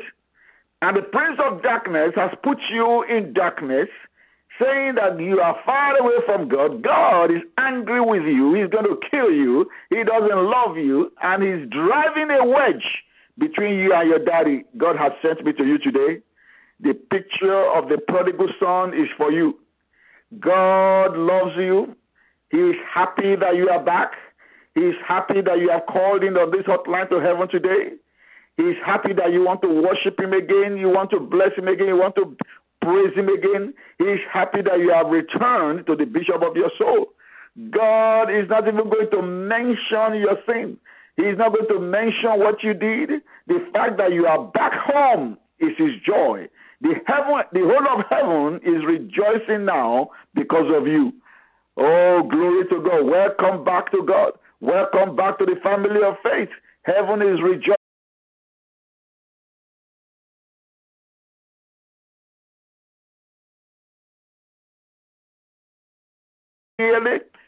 and 0.82 0.98
the 0.98 1.02
prince 1.02 1.40
of 1.44 1.64
darkness 1.64 2.12
has 2.16 2.32
put 2.44 2.58
you 2.70 3.04
in 3.04 3.34
darkness, 3.34 3.88
saying 4.62 4.96
that 4.96 5.20
you 5.20 5.40
are 5.40 5.58
far 5.66 5.98
away 5.98 6.16
from 6.26 6.48
God. 6.48 6.82
God 6.82 7.32
is 7.32 7.42
angry 7.58 8.02
with 8.02 8.24
you. 8.24 8.54
He's 8.54 8.70
going 8.70 8.86
to 8.86 9.00
kill 9.10 9.32
you. 9.32 9.70
He 9.90 10.04
doesn't 10.04 10.50
love 10.50 10.78
you, 10.78 11.12
and 11.22 11.44
he's 11.44 11.70
driving 11.70 12.30
a 12.32 12.46
wedge 12.46 13.04
between 13.38 13.80
you 13.80 13.94
and 13.94 14.10
your 14.10 14.20
daddy. 14.20 14.64
God 14.78 14.96
has 14.98 15.12
sent 15.22 15.44
me 15.44 15.54
to 15.54 15.66
you 15.66 15.78
today 15.78 16.22
the 16.80 16.94
picture 16.94 17.66
of 17.72 17.90
the 17.90 17.98
prodigal 17.98 18.50
son 18.60 18.94
is 18.94 19.08
for 19.18 19.32
you. 19.32 19.58
God 20.40 21.18
loves 21.18 21.56
you. 21.58 21.96
He 22.50 22.58
is 22.58 22.76
happy 22.94 23.36
that 23.36 23.56
you 23.56 23.70
are 23.70 23.84
back. 23.84 24.12
He 24.76 24.82
is 24.82 24.96
happy 25.08 25.42
that 25.42 25.60
you 25.60 25.70
have 25.70 25.86
called 25.88 26.24
in 26.24 26.36
on 26.38 26.52
this 26.52 26.64
hotline 26.64 27.10
to 27.10 27.20
heaven 27.20 27.48
today. 27.50 27.96
He 28.58 28.64
is 28.64 28.78
happy 28.86 29.14
that 29.14 29.32
you 29.32 29.44
want 29.44 29.62
to 29.64 29.70
worship 29.70 30.20
him 30.20 30.34
again. 30.34 30.78
You 30.78 30.90
want 30.90 31.10
to 31.12 31.20
bless 31.20 31.58
him 31.58 31.68
again. 31.68 31.88
You 31.88 31.98
want 31.98 32.16
to 32.16 32.36
praise 32.82 33.14
him 33.16 33.30
again. 33.30 33.74
He 33.98 34.06
is 34.06 34.20
happy 34.32 34.62
that 34.62 34.80
you 34.80 34.92
have 34.92 35.08
returned 35.08 35.88
to 35.88 35.96
the 35.96 36.06
bishop 36.06 36.42
of 36.42 36.56
your 36.56 36.72
soul. 36.78 37.08
God 37.72 38.30
is 38.30 38.50
not 38.50 38.68
even 38.68 38.90
going 38.90 39.10
to 39.12 39.22
mention 39.22 40.20
your 40.20 40.38
sin. 40.46 40.78
He 41.16 41.24
is 41.24 41.38
not 41.38 41.54
going 41.54 41.68
to 41.70 41.80
mention 41.80 42.40
what 42.40 42.62
you 42.62 42.74
did. 42.74 43.22
The 43.48 43.66
fact 43.74 43.98
that 43.98 44.12
you 44.12 44.26
are 44.26 44.44
back 44.44 44.74
home 44.74 45.38
is 45.60 45.72
his 45.78 45.92
joy. 46.06 46.48
The 46.82 46.96
heaven, 47.08 47.44
the 47.54 47.62
whole 47.62 48.00
of 48.00 48.06
heaven 48.10 48.60
is 48.64 48.84
rejoicing 48.86 49.64
now 49.64 50.10
because 50.34 50.70
of 50.76 50.88
you. 50.88 51.14
Oh, 51.78 52.24
glory 52.30 52.68
to 52.68 52.82
God. 52.82 53.06
Welcome 53.06 53.64
back 53.64 53.92
to 53.92 54.04
God. 54.04 54.34
Welcome 54.62 55.16
back 55.16 55.38
to 55.40 55.46
the 55.46 55.56
family 55.62 56.02
of 56.04 56.16
faith. 56.24 56.50
Heaven 56.84 57.22
is 57.22 57.42
rejoicing. 57.42 57.76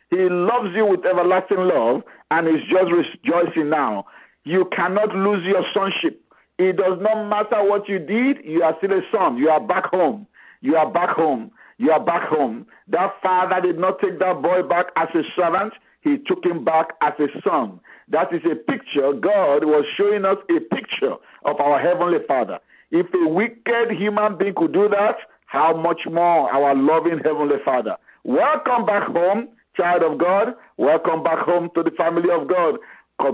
He 0.10 0.30
loves 0.30 0.70
you 0.74 0.86
with 0.86 1.06
everlasting 1.06 1.58
love 1.60 2.02
and 2.32 2.48
is 2.48 2.64
just 2.70 2.92
rejoicing 2.92 3.70
now. 3.70 4.06
You 4.46 4.70
cannot 4.76 5.14
lose 5.14 5.44
your 5.46 5.64
sonship. 5.74 6.22
It 6.58 6.78
does 6.78 6.98
not 7.02 7.28
matter 7.30 7.64
what 7.64 7.88
you 7.88 8.00
did, 8.00 8.38
you 8.44 8.64
are 8.64 8.76
still 8.78 8.94
a 8.94 9.02
son. 9.12 9.38
You 9.38 9.50
are 9.50 9.60
back 9.60 9.86
home. 9.86 10.26
You 10.62 10.76
are 10.76 10.92
back 10.92 11.10
home. 11.10 11.52
You 11.78 11.92
are 11.92 12.04
back 12.04 12.28
home. 12.28 12.66
That 12.88 13.14
father 13.22 13.62
did 13.62 13.78
not 13.78 14.00
take 14.00 14.18
that 14.20 14.42
boy 14.42 14.64
back 14.64 14.88
as 14.96 15.10
a 15.14 15.22
servant, 15.36 15.74
he 16.08 16.18
took 16.26 16.44
him 16.46 16.64
back 16.64 16.88
as 17.02 17.14
a 17.20 17.28
son. 17.48 17.80
That 18.10 18.34
is 18.34 18.42
a 18.46 18.56
picture. 18.56 19.14
God 19.14 19.66
was 19.66 19.86
showing 19.98 20.26
us 20.26 20.38
a 20.50 20.60
picture 20.74 21.16
of 21.46 21.60
our 21.60 21.80
Heavenly 21.80 22.20
Father. 22.28 22.60
If 22.92 23.08
a 23.14 23.28
wicked 23.28 23.92
human 23.98 24.38
being 24.38 24.54
could 24.56 24.74
do 24.74 24.88
that, 24.90 25.18
how 25.46 25.76
much 25.76 26.02
more 26.10 26.52
our 26.52 26.76
loving 26.76 27.20
Heavenly 27.24 27.58
Father? 27.66 27.98
Welcome 28.24 28.86
back 28.86 29.08
home, 29.10 29.50
child 29.76 30.04
of 30.04 30.18
God. 30.18 30.56
Welcome 30.78 31.24
back 31.24 31.40
home 31.40 31.70
to 31.76 31.84
the 31.84 31.92
family 31.92 32.30
of 32.32 32.48
God 32.48 32.78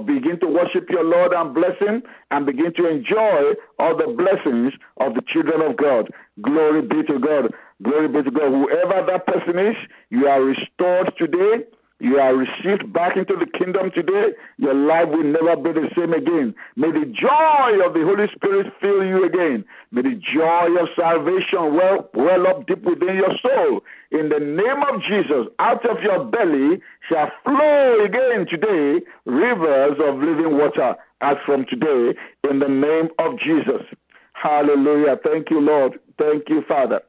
begin 0.06 0.40
to 0.40 0.48
worship 0.48 0.90
your 0.90 1.04
Lord 1.04 1.34
and 1.34 1.54
bless 1.54 1.78
Him 1.80 2.04
and 2.32 2.46
begin 2.46 2.74
to 2.78 2.88
enjoy 2.88 3.54
all 3.80 3.96
the 3.96 4.14
blessings 4.16 4.74
of 4.98 5.14
the 5.14 5.22
children 5.28 5.62
of 5.62 5.78
God. 5.78 6.10
Glory 6.42 6.82
be 6.82 7.04
to 7.08 7.20
God. 7.20 7.54
Glory 7.84 8.08
be 8.08 8.24
to 8.24 8.32
God. 8.32 8.52
Whoever 8.52 9.06
that 9.06 9.28
person 9.28 9.60
is, 9.60 9.76
you 10.10 10.28
are 10.28 10.42
restored 10.42 11.14
today 11.18 11.66
you 12.00 12.18
are 12.18 12.36
received 12.36 12.92
back 12.92 13.16
into 13.16 13.36
the 13.36 13.46
kingdom 13.58 13.92
today. 13.94 14.34
Your 14.58 14.74
life 14.74 15.08
will 15.08 15.24
never 15.24 15.56
be 15.56 15.72
the 15.72 15.88
same 15.96 16.12
again. 16.12 16.54
May 16.76 16.92
the 16.92 17.06
joy 17.06 17.86
of 17.86 17.94
the 17.94 18.04
Holy 18.04 18.28
Spirit 18.36 18.74
fill 18.82 19.06
you 19.06 19.24
again. 19.26 19.64
May 19.92 20.02
the 20.02 20.20
joy 20.34 20.68
of 20.82 20.90
salvation 20.98 21.76
well, 21.76 22.10
well 22.14 22.48
up 22.48 22.68
deep 22.68 22.84
within 22.84 23.16
your 23.16 23.32
soul. 23.42 23.82
In 24.12 24.30
the 24.30 24.40
name 24.40 24.84
of 24.92 25.02
Jesus, 25.02 25.48
out 25.60 25.90
of 25.90 26.02
your 26.04 26.26
belly 26.26 26.82
shall 27.10 27.32
flow 27.46 28.04
again 28.04 28.48
today 28.50 29.06
rivers 29.26 29.98
of 30.04 30.20
living 30.20 30.58
water 30.58 30.96
as 31.22 31.38
from 31.46 31.66
today 31.70 32.18
in 32.50 32.60
the 32.60 32.68
name 32.68 33.10
of 33.20 33.40
Jesus. 33.40 33.88
Hallelujah. 34.34 35.16
Thank 35.24 35.50
you, 35.50 35.62
Lord. 35.62 36.00
Thank 36.20 36.50
you, 36.50 36.64
Father. 36.68 37.02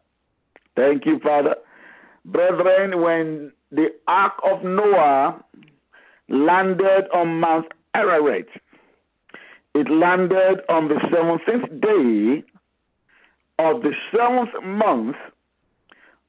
Thank 0.77 1.05
you, 1.05 1.18
Father. 1.18 1.57
Brethren, 2.25 3.03
when 3.03 3.53
the 3.70 3.88
Ark 4.07 4.35
of 4.44 4.62
Noah 4.62 5.42
landed 6.29 7.09
on 7.12 7.40
Mount 7.40 7.66
Ararat. 7.94 8.46
It 9.74 9.90
landed 9.90 10.61
on 10.68 10.88
the 10.88 10.94
17th 10.94 11.81
day 11.81 12.44
of 13.59 13.83
the 13.83 13.92
seventh 14.12 14.50
month 14.64 15.16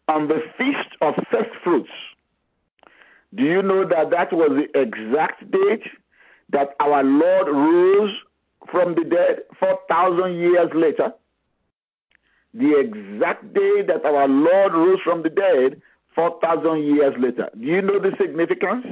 on 0.08 0.28
the 0.28 0.42
feast 0.58 0.96
of 1.02 1.16
first 1.32 1.50
fruits. 1.64 1.90
Do 3.34 3.44
you 3.44 3.62
know 3.62 3.88
that 3.88 4.12
that 4.12 4.32
was 4.32 4.52
the 4.52 4.80
exact 4.80 5.52
date 5.52 5.84
that 6.52 6.70
our 6.80 7.04
Lord 7.04 7.48
rose 7.48 8.16
from 8.72 8.96
the 8.96 9.04
dead 9.04 9.40
4,000 9.60 10.36
years 10.36 10.70
later? 10.74 11.12
The 12.54 12.80
exact 12.80 13.54
day 13.54 13.82
that 13.88 14.06
our 14.06 14.28
Lord 14.28 14.74
rose 14.74 15.00
from 15.04 15.24
the 15.24 15.30
dead 15.30 15.82
4,000 16.16 16.84
years 16.84 17.14
later. 17.20 17.50
Do 17.54 17.66
you 17.66 17.82
know 17.82 18.00
the 18.00 18.12
significance? 18.20 18.86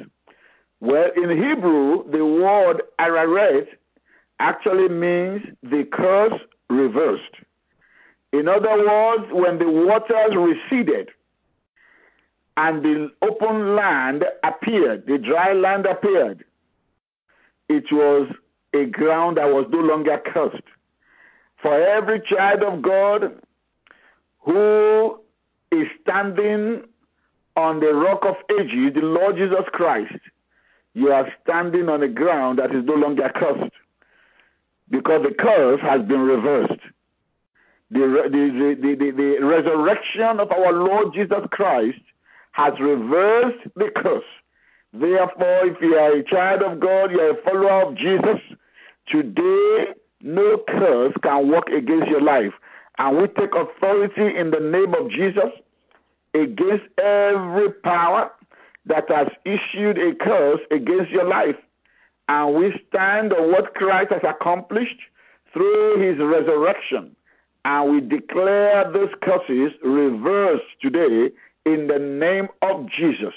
Well, 0.81 1.09
in 1.15 1.29
Hebrew, 1.29 2.12
the 2.12 2.25
word 2.25 2.83
Ararat 2.99 3.67
actually 4.39 4.89
means 4.89 5.41
the 5.63 5.88
curse 5.91 6.39
reversed. 6.69 7.36
In 8.33 8.47
other 8.47 8.77
words, 8.86 9.25
when 9.31 9.59
the 9.59 9.69
waters 9.69 10.36
receded 10.36 11.09
and 12.57 12.83
the 12.83 13.09
open 13.21 13.75
land 13.75 14.25
appeared, 14.43 15.05
the 15.07 15.17
dry 15.17 15.53
land 15.53 15.86
appeared, 15.86 16.43
it 17.69 17.86
was 17.91 18.27
a 18.73 18.86
ground 18.86 19.38
that 19.38 19.45
was 19.45 19.67
no 19.69 19.79
longer 19.79 20.21
cursed. 20.25 20.63
For 21.62 21.79
every 21.79 22.21
child 22.29 22.63
of 22.63 22.81
God 22.81 23.41
who 24.41 25.19
is 25.71 25.88
standing 26.01 26.83
on 27.55 27.79
the 27.79 27.93
rock 27.93 28.21
of 28.23 28.35
ages, 28.59 28.93
the 28.95 29.01
Lord 29.01 29.37
Jesus 29.37 29.65
Christ, 29.71 30.15
you 30.93 31.11
are 31.11 31.27
standing 31.43 31.89
on 31.89 32.03
a 32.03 32.07
ground 32.07 32.59
that 32.59 32.75
is 32.75 32.85
no 32.85 32.93
longer 32.93 33.31
cursed 33.35 33.73
because 34.89 35.23
the 35.23 35.33
curse 35.33 35.81
has 35.81 36.01
been 36.07 36.21
reversed. 36.21 36.81
The, 37.91 38.29
the, 38.31 38.75
the, 38.81 38.95
the, 38.95 39.11
the 39.11 39.45
resurrection 39.45 40.39
of 40.39 40.51
our 40.51 40.73
Lord 40.73 41.13
Jesus 41.13 41.45
Christ 41.51 41.99
has 42.53 42.73
reversed 42.79 43.67
the 43.75 43.89
curse. 43.95 44.23
Therefore, 44.93 45.65
if 45.65 45.77
you 45.81 45.95
are 45.95 46.13
a 46.13 46.23
child 46.23 46.61
of 46.61 46.79
God, 46.79 47.11
you 47.11 47.19
are 47.19 47.31
a 47.31 47.43
follower 47.43 47.89
of 47.89 47.97
Jesus, 47.97 48.39
today 49.07 49.93
no 50.21 50.57
curse 50.67 51.13
can 51.23 51.51
work 51.51 51.67
against 51.67 52.07
your 52.07 52.21
life. 52.21 52.53
And 52.99 53.17
we 53.17 53.27
take 53.27 53.55
authority 53.55 54.37
in 54.37 54.51
the 54.51 54.59
name 54.59 54.93
of 54.93 55.09
Jesus 55.09 55.51
against 56.33 56.85
every 56.97 57.71
power 57.83 58.31
that 58.85 59.05
has 59.09 59.27
issued 59.45 59.97
a 59.97 60.13
curse 60.15 60.59
against 60.71 61.11
your 61.11 61.27
life. 61.27 61.55
And 62.27 62.55
we 62.55 62.73
stand 62.87 63.33
on 63.33 63.51
what 63.51 63.73
Christ 63.75 64.11
has 64.11 64.21
accomplished 64.23 64.99
through 65.53 65.99
his 65.99 66.19
resurrection. 66.19 67.15
And 67.65 67.91
we 67.91 68.01
declare 68.01 68.91
those 68.91 69.09
curses 69.21 69.71
reversed 69.83 70.65
today 70.81 71.29
in 71.65 71.87
the 71.87 71.99
name 71.99 72.47
of 72.61 72.89
Jesus. 72.89 73.33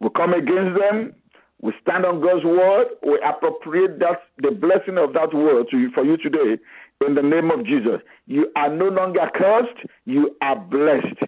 We 0.00 0.08
come 0.16 0.34
against 0.34 0.78
them. 0.78 1.14
We 1.60 1.72
stand 1.82 2.04
on 2.04 2.20
God's 2.20 2.44
word. 2.44 2.88
We 3.02 3.20
appropriate 3.24 3.98
that 4.00 4.22
the 4.38 4.50
blessing 4.50 4.98
of 4.98 5.12
that 5.14 5.34
word 5.34 5.66
you, 5.72 5.90
for 5.92 6.04
you 6.04 6.16
today 6.16 6.62
in 7.06 7.14
the 7.14 7.22
name 7.22 7.50
of 7.50 7.64
Jesus. 7.64 8.00
You 8.26 8.50
are 8.54 8.68
no 8.68 8.86
longer 8.86 9.28
cursed. 9.34 9.86
You 10.04 10.36
are 10.42 10.56
blessed 10.56 11.22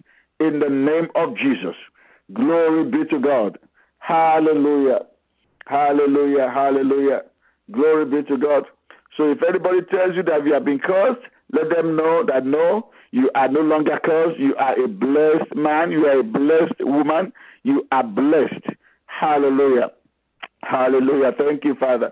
in 0.47 0.59
the 0.59 0.69
name 0.69 1.07
of 1.15 1.35
Jesus. 1.37 1.75
Glory 2.33 2.85
be 2.85 3.05
to 3.09 3.19
God. 3.19 3.57
Hallelujah. 3.99 4.99
Hallelujah. 5.67 6.49
Hallelujah. 6.53 7.21
Glory 7.71 8.05
be 8.05 8.27
to 8.27 8.37
God. 8.37 8.63
So 9.17 9.31
if 9.31 9.39
anybody 9.47 9.79
tells 9.91 10.15
you 10.15 10.23
that 10.23 10.45
you 10.45 10.53
have 10.53 10.65
been 10.65 10.79
cursed, 10.79 11.21
let 11.53 11.69
them 11.69 11.95
know 11.95 12.23
that 12.25 12.45
no, 12.45 12.89
you 13.11 13.29
are 13.35 13.47
no 13.47 13.59
longer 13.59 13.99
cursed. 14.03 14.39
You 14.39 14.55
are 14.55 14.79
a 14.79 14.87
blessed 14.87 15.55
man. 15.55 15.91
You 15.91 16.05
are 16.07 16.19
a 16.19 16.23
blessed 16.23 16.79
woman. 16.79 17.33
You 17.63 17.87
are 17.91 18.03
blessed. 18.03 18.65
Hallelujah. 19.05 19.91
Hallelujah. 20.63 21.31
Thank 21.37 21.65
you, 21.65 21.75
Father. 21.75 22.11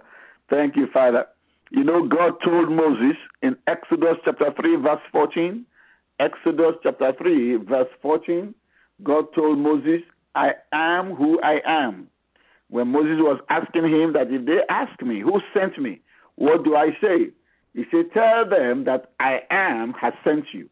Thank 0.50 0.76
you, 0.76 0.88
Father. 0.94 1.26
You 1.72 1.84
know, 1.84 2.08
God 2.08 2.34
told 2.44 2.72
Moses 2.72 3.16
in 3.42 3.56
Exodus 3.68 4.18
chapter 4.26 4.52
3, 4.60 4.76
verse 4.78 5.02
14, 5.12 5.66
Exodus 6.20 6.76
chapter 6.84 7.14
3, 7.18 7.58
verse 7.58 7.88
14, 8.02 8.54
God 9.04 9.26
told 9.34 9.58
Moses, 9.58 10.02
I 10.36 10.52
am 10.74 11.16
who 11.16 11.42
I 11.42 11.62
am. 11.66 12.08
When 12.70 12.90
Moses 12.90 13.18
was 13.20 13.40
asking 13.50 13.86
him 13.86 14.14
that 14.14 14.28
if 14.30 14.46
they 14.46 14.60
ask 14.70 15.02
me, 15.02 15.22
who 15.22 15.40
sent 15.54 15.80
me, 15.82 16.02
what 16.36 16.64
do 16.64 16.76
I 16.76 16.90
say? 17.02 17.30
He 17.74 17.84
said, 17.92 18.12
Tell 18.14 18.48
them 18.48 18.84
that 18.86 19.12
I 19.20 19.42
am 19.50 19.94
has 19.94 20.14
sent 20.24 20.46
you. 20.54 20.70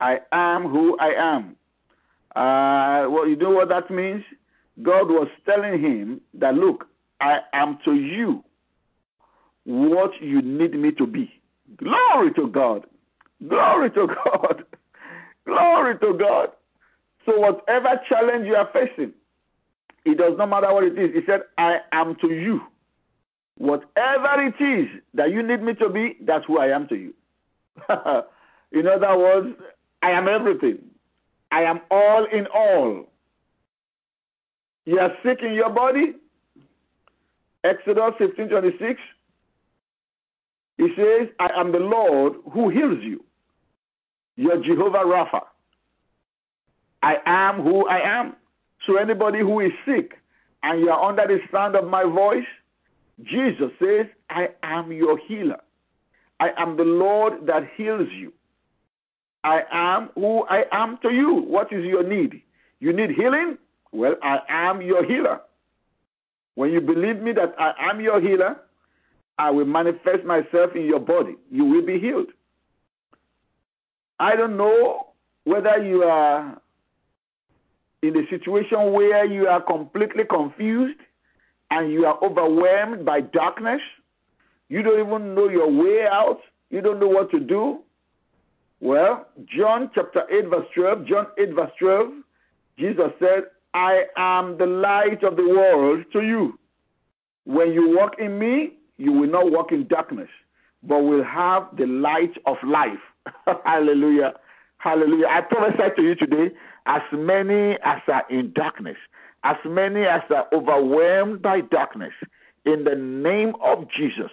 I 0.00 0.18
am 0.32 0.64
who 0.64 0.96
I 0.98 1.12
am. 1.16 1.56
Uh, 2.36 3.08
well, 3.10 3.28
you 3.28 3.36
know 3.36 3.50
what 3.50 3.68
that 3.68 3.90
means? 3.90 4.24
God 4.82 5.08
was 5.08 5.28
telling 5.46 5.80
him 5.80 6.20
that, 6.34 6.54
look, 6.54 6.86
I 7.20 7.38
am 7.52 7.78
to 7.84 7.94
you 7.94 8.42
what 9.64 10.10
you 10.20 10.42
need 10.42 10.74
me 10.74 10.90
to 10.92 11.06
be. 11.06 11.32
Glory 11.76 12.32
to 12.34 12.48
God. 12.48 12.86
Glory 13.48 13.90
to 13.92 14.06
God. 14.24 14.64
Glory 15.54 15.98
to 15.98 16.18
God. 16.18 16.48
So, 17.26 17.38
whatever 17.38 18.00
challenge 18.08 18.46
you 18.46 18.54
are 18.54 18.68
facing, 18.72 19.12
it 20.04 20.18
does 20.18 20.34
not 20.36 20.50
matter 20.50 20.72
what 20.72 20.84
it 20.84 20.98
is. 20.98 21.14
He 21.14 21.20
said, 21.26 21.40
I 21.56 21.78
am 21.92 22.16
to 22.20 22.28
you. 22.28 22.60
Whatever 23.56 24.42
it 24.46 24.62
is 24.62 24.88
that 25.14 25.30
you 25.30 25.42
need 25.42 25.62
me 25.62 25.74
to 25.74 25.88
be, 25.88 26.16
that's 26.22 26.44
who 26.46 26.58
I 26.58 26.68
am 26.68 26.88
to 26.88 26.96
you. 26.96 27.14
in 28.72 28.86
other 28.86 29.16
words, 29.16 29.56
I 30.02 30.10
am 30.10 30.28
everything. 30.28 30.78
I 31.50 31.62
am 31.62 31.80
all 31.90 32.26
in 32.30 32.46
all. 32.48 33.06
You 34.84 34.98
are 34.98 35.12
sick 35.24 35.38
in 35.42 35.54
your 35.54 35.70
body. 35.70 36.14
Exodus 37.62 38.12
15 38.18 38.48
26. 38.48 39.00
He 40.76 40.88
says, 40.96 41.28
I 41.38 41.48
am 41.56 41.72
the 41.72 41.78
Lord 41.78 42.34
who 42.52 42.68
heals 42.68 42.98
you. 43.02 43.24
You're 44.36 44.62
Jehovah 44.62 45.04
Rapha. 45.04 45.42
I 47.02 47.16
am 47.26 47.62
who 47.62 47.86
I 47.86 48.00
am. 48.00 48.34
So 48.86 48.96
anybody 48.96 49.40
who 49.40 49.60
is 49.60 49.72
sick 49.86 50.12
and 50.62 50.80
you 50.80 50.90
are 50.90 51.08
under 51.08 51.26
the 51.26 51.38
sound 51.52 51.76
of 51.76 51.86
my 51.86 52.04
voice, 52.04 52.46
Jesus 53.22 53.70
says, 53.78 54.06
I 54.30 54.48
am 54.62 54.90
your 54.92 55.18
healer. 55.18 55.60
I 56.40 56.50
am 56.58 56.76
the 56.76 56.84
Lord 56.84 57.46
that 57.46 57.62
heals 57.76 58.08
you. 58.12 58.32
I 59.44 59.62
am 59.70 60.10
who 60.14 60.44
I 60.44 60.64
am 60.72 60.98
to 61.02 61.10
you. 61.10 61.34
What 61.34 61.72
is 61.72 61.84
your 61.84 62.02
need? 62.02 62.42
You 62.80 62.92
need 62.92 63.10
healing? 63.10 63.58
Well, 63.92 64.16
I 64.22 64.38
am 64.48 64.82
your 64.82 65.04
healer. 65.04 65.40
When 66.54 66.72
you 66.72 66.80
believe 66.80 67.20
me 67.20 67.32
that 67.32 67.54
I 67.58 67.72
am 67.90 68.00
your 68.00 68.20
healer, 68.20 68.56
I 69.38 69.50
will 69.50 69.66
manifest 69.66 70.24
myself 70.24 70.74
in 70.74 70.86
your 70.86 71.00
body. 71.00 71.36
You 71.50 71.64
will 71.64 71.84
be 71.84 71.98
healed. 71.98 72.28
I 74.18 74.36
don't 74.36 74.56
know 74.56 75.08
whether 75.44 75.82
you 75.84 76.02
are 76.04 76.60
in 78.02 78.16
a 78.16 78.28
situation 78.28 78.92
where 78.92 79.24
you 79.24 79.46
are 79.46 79.60
completely 79.60 80.24
confused 80.24 81.00
and 81.70 81.90
you 81.90 82.06
are 82.06 82.22
overwhelmed 82.22 83.04
by 83.04 83.20
darkness. 83.20 83.80
You 84.68 84.82
don't 84.82 85.06
even 85.06 85.34
know 85.34 85.48
your 85.48 85.70
way 85.70 86.06
out. 86.10 86.40
You 86.70 86.80
don't 86.80 87.00
know 87.00 87.08
what 87.08 87.30
to 87.30 87.40
do. 87.40 87.80
Well, 88.80 89.26
John 89.46 89.90
chapter 89.94 90.24
8, 90.30 90.48
verse 90.48 90.66
12, 90.74 91.06
John 91.06 91.26
8, 91.38 91.54
verse 91.54 91.70
12, 91.78 92.12
Jesus 92.78 93.10
said, 93.18 93.44
I 93.72 94.04
am 94.16 94.58
the 94.58 94.66
light 94.66 95.22
of 95.22 95.36
the 95.36 95.48
world 95.48 96.04
to 96.12 96.20
you. 96.22 96.58
When 97.44 97.72
you 97.72 97.96
walk 97.96 98.16
in 98.18 98.38
me, 98.38 98.74
you 98.96 99.12
will 99.12 99.30
not 99.30 99.50
walk 99.50 99.72
in 99.72 99.86
darkness, 99.88 100.28
but 100.82 101.00
will 101.00 101.24
have 101.24 101.68
the 101.76 101.86
light 101.86 102.32
of 102.46 102.56
life. 102.66 103.00
Hallelujah. 103.64 104.34
Hallelujah. 104.78 105.26
I 105.28 105.40
prophesy 105.40 105.94
to 105.96 106.02
you 106.02 106.14
today 106.14 106.54
as 106.86 107.02
many 107.12 107.78
as 107.82 108.00
are 108.08 108.24
in 108.28 108.52
darkness, 108.52 108.96
as 109.44 109.56
many 109.64 110.04
as 110.04 110.22
are 110.30 110.46
overwhelmed 110.52 111.42
by 111.42 111.60
darkness, 111.60 112.12
in 112.64 112.84
the 112.84 112.94
name 112.94 113.54
of 113.62 113.86
Jesus, 113.90 114.30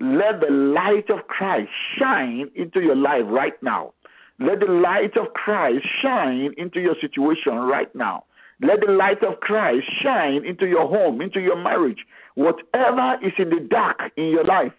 let 0.00 0.40
the 0.40 0.50
light 0.50 1.10
of 1.10 1.26
Christ 1.28 1.70
shine 1.98 2.50
into 2.54 2.80
your 2.80 2.96
life 2.96 3.24
right 3.26 3.60
now. 3.62 3.92
Let 4.38 4.60
the 4.60 4.66
light 4.66 5.16
of 5.16 5.32
Christ 5.34 5.84
shine 6.00 6.54
into 6.56 6.80
your 6.80 6.96
situation 7.00 7.54
right 7.54 7.92
now. 7.94 8.24
Let 8.60 8.80
the 8.80 8.92
light 8.92 9.22
of 9.22 9.40
Christ 9.40 9.86
shine 10.02 10.44
into 10.44 10.66
your 10.66 10.88
home, 10.88 11.20
into 11.20 11.40
your 11.40 11.56
marriage. 11.56 12.04
Whatever 12.34 13.18
is 13.22 13.32
in 13.38 13.50
the 13.50 13.60
dark 13.60 13.98
in 14.16 14.26
your 14.26 14.44
life, 14.44 14.72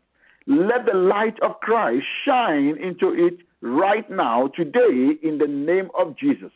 let 0.48 0.86
the 0.86 0.98
light 0.98 1.40
of 1.42 1.60
Christ 1.62 2.06
shine 2.26 2.78
into 2.82 3.14
it 3.14 3.38
right 3.64 4.10
now, 4.10 4.48
today, 4.56 5.14
in 5.24 5.38
the 5.38 5.48
name 5.48 5.90
of 5.98 6.18
Jesus. 6.18 6.52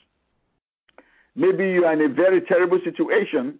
Maybe 1.36 1.70
you 1.70 1.86
are 1.86 1.94
in 1.94 2.02
a 2.02 2.14
very 2.14 2.42
terrible 2.42 2.80
situation 2.84 3.58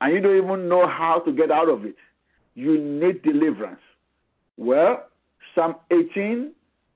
and 0.00 0.12
you 0.12 0.20
don't 0.20 0.36
even 0.36 0.68
know 0.68 0.88
how 0.88 1.20
to 1.20 1.32
get 1.32 1.50
out 1.50 1.68
of 1.68 1.84
it. 1.84 1.94
You 2.54 2.78
need 2.78 3.22
deliverance. 3.22 3.80
Well, 4.56 5.06
Psalm 5.54 5.76
18, 5.90 6.52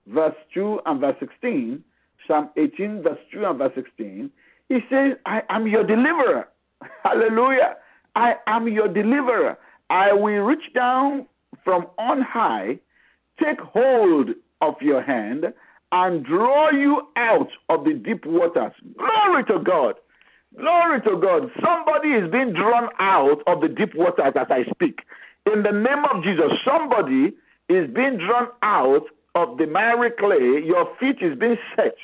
verse 0.08 0.34
2 0.54 0.80
and 0.86 1.00
verse 1.00 1.16
16, 1.20 1.84
Psalm 2.26 2.50
18, 2.56 3.02
verse 3.02 3.18
2 3.32 3.44
and 3.44 3.58
verse 3.58 3.72
16, 3.74 4.30
he 4.68 4.78
says, 4.90 5.12
I 5.26 5.42
am 5.48 5.66
your 5.66 5.84
deliverer. 5.84 6.48
Hallelujah. 7.04 7.76
I 8.16 8.34
am 8.46 8.66
your 8.66 8.88
deliverer. 8.88 9.56
I 9.90 10.12
will 10.12 10.42
reach 10.42 10.72
down 10.74 11.26
from 11.64 11.86
on 11.98 12.20
high, 12.22 12.78
take 13.42 13.60
hold 13.60 14.30
of 14.60 14.74
your 14.80 15.02
hand, 15.02 15.52
and 15.92 16.24
draw 16.24 16.70
you 16.70 17.03
out 17.16 17.48
of 17.68 17.85
the 17.85 17.94
deep 17.94 18.27
waters. 18.27 18.72
Glory 18.96 19.44
to 19.44 19.59
God. 19.61 19.94
Glory 20.57 21.01
to 21.03 21.16
God. 21.20 21.51
Somebody 21.64 22.11
is 22.11 22.31
being 22.31 22.53
drawn 22.53 22.88
out 22.98 23.42
of 23.46 23.61
the 23.61 23.68
deep 23.68 23.94
waters 23.94 24.33
as 24.35 24.46
I 24.51 24.64
speak. 24.70 25.01
In 25.53 25.62
the 25.62 25.72
name 25.72 26.05
of 26.12 26.22
Jesus, 26.22 26.53
somebody 26.64 27.33
is 27.68 27.88
being 27.94 28.18
drawn 28.18 28.48
out 28.62 29.05
of 29.35 29.59
the 29.59 29.66
miry 29.66 30.11
clay. 30.18 30.62
Your 30.64 30.88
feet 30.98 31.18
is 31.20 31.38
being 31.38 31.57
set 31.77 31.94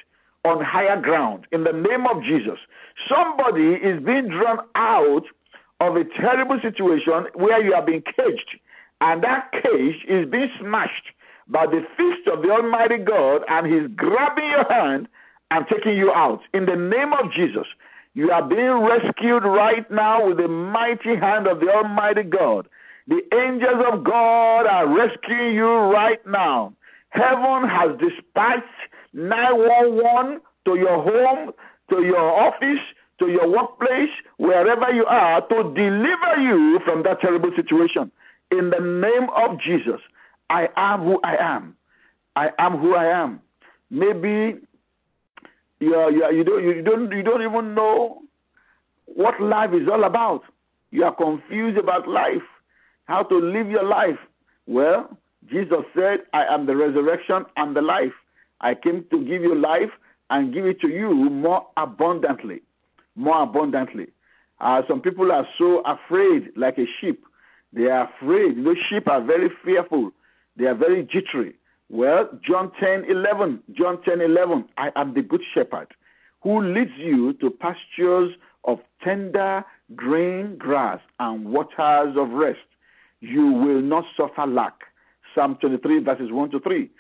on 0.45 0.63
higher 0.63 1.01
ground. 1.01 1.47
In 1.53 1.65
the 1.65 1.73
name 1.73 2.07
of 2.07 2.23
Jesus, 2.23 2.59
somebody 3.09 3.75
is 3.75 4.03
being 4.03 4.29
drawn 4.29 4.61
out 4.75 5.25
of 5.81 5.97
a 5.97 6.05
terrible 6.21 6.59
situation 6.63 7.27
where 7.35 7.63
you 7.63 7.75
are 7.75 7.85
being 7.85 8.03
caged, 8.03 8.59
and 9.01 9.23
that 9.25 9.51
cage 9.53 10.05
is 10.09 10.29
being 10.31 10.51
smashed 10.61 11.07
by 11.49 11.67
the 11.67 11.85
fist 11.97 12.29
of 12.33 12.43
the 12.43 12.51
Almighty 12.51 12.99
God, 12.99 13.43
and 13.49 13.67
He's 13.67 13.95
grabbing 13.97 14.51
your 14.51 14.71
hand 14.73 15.09
and 15.51 15.67
taking 15.69 15.97
you 15.97 16.13
out. 16.13 16.41
In 16.53 16.67
the 16.67 16.77
name 16.77 17.13
of 17.13 17.33
Jesus, 17.33 17.67
you 18.15 18.31
are 18.31 18.43
being 18.43 18.83
rescued 18.83 19.45
right 19.45 19.89
now 19.91 20.27
with 20.27 20.39
the 20.39 20.49
mighty 20.49 21.17
hand 21.17 21.47
of 21.47 21.61
the 21.61 21.69
Almighty 21.71 22.23
God. 22.23 22.69
The 23.07 23.21
angels 23.35 23.85
of 23.93 24.05
God 24.05 24.67
are 24.67 24.89
rescuing 24.89 25.55
you 25.55 25.67
right 25.67 26.25
now. 26.27 26.73
Heaven 27.11 27.69
has 27.69 27.91
dispatched 27.99 28.65
911 29.13 30.41
to 30.65 30.77
your 30.77 31.03
home, 31.03 31.53
to 31.91 32.03
your 32.03 32.19
office, 32.19 32.81
to 33.19 33.29
your 33.29 33.49
workplace, 33.49 34.11
wherever 34.39 34.93
you 34.93 35.05
are, 35.05 35.41
to 35.49 35.63
deliver 35.75 36.41
you 36.41 36.81
from 36.85 37.03
that 37.05 37.21
terrible 37.21 37.51
situation. 37.55 38.11
In 38.51 38.71
the 38.71 38.81
name 38.81 39.29
of 39.37 39.61
Jesus, 39.61 40.01
I 40.51 40.69
am 40.77 41.03
who 41.03 41.21
I 41.25 41.37
am. 41.37 41.77
I 42.37 42.51
am 42.59 42.79
who 42.79 42.95
I 42.95 43.07
am. 43.07 43.41
Maybe 43.91 44.61
you, 45.81 45.95
are, 45.95 46.11
you, 46.11 46.25
are, 46.25 46.33
you, 46.33 46.45
don't, 46.45 46.63
you, 46.65 46.83
don't, 46.83 47.11
you 47.13 47.23
don't 47.23 47.43
even 47.43 47.75
know 47.75 48.23
what 49.07 49.41
life 49.41 49.71
is 49.73 49.89
all 49.91 50.05
about. 50.05 50.43
You 50.91 51.05
are 51.05 51.15
confused 51.15 51.79
about 51.79 52.09
life, 52.09 52.43
how 53.07 53.23
to 53.25 53.37
live 53.39 53.69
your 53.69 53.85
life. 53.85 54.19
Well, 54.67 55.17
Jesus 55.51 55.81
said, 55.95 56.21
I 56.33 56.45
am 56.47 56.67
the 56.67 56.77
resurrection 56.77 57.45
and 57.57 57.77
the 57.77 57.83
life. 57.83 58.13
I 58.61 58.75
came 58.75 59.05
to 59.11 59.19
give 59.19 59.43
you 59.43 59.55
life 59.55 59.91
and 60.31 60.55
give 60.55 60.67
it 60.67 60.81
to 60.81 60.89
you 60.89 61.13
more 61.13 61.67
abundantly. 61.77 62.63
More 63.15 63.43
abundantly. 63.43 64.07
Uh, 64.61 64.83
some 64.89 65.01
people 65.01 65.31
are 65.31 65.47
so 65.59 65.83
afraid, 65.85 66.51
like 66.57 66.79
a 66.79 66.87
sheep. 67.01 67.25
They 67.73 67.85
are 67.87 68.09
afraid. 68.09 68.65
Those 68.65 68.77
sheep 68.89 69.09
are 69.09 69.23
very 69.23 69.49
fearful. 69.65 70.13
They 70.57 70.67
are 70.67 70.75
very 70.75 71.03
jittery. 71.03 71.55
Well, 71.91 72.29
John 72.47 72.73
10 72.81 73.05
11. 73.09 73.63
John 73.77 74.03
10 74.03 74.21
11. 74.21 74.65
I 74.79 74.91
am 74.97 75.15
the 75.15 75.23
good 75.23 75.43
shepherd 75.55 75.89
who 76.43 76.63
leads 76.63 76.93
you 76.99 77.33
to 77.35 77.51
pastures 77.51 78.33
of 78.65 78.79
tender 79.03 79.65
green 79.95 80.57
grass 80.59 81.01
and 81.19 81.47
waters 81.47 82.17
of 82.17 82.31
rest. 82.31 82.59
You 83.21 83.47
will 83.47 83.81
not 83.81 84.05
suffer 84.17 84.47
lack. 84.47 84.75
Psalm 85.35 85.57
23, 85.61 86.01
verses 86.01 86.31
1 86.31 86.51
to 86.51 86.61
3. 86.61 86.91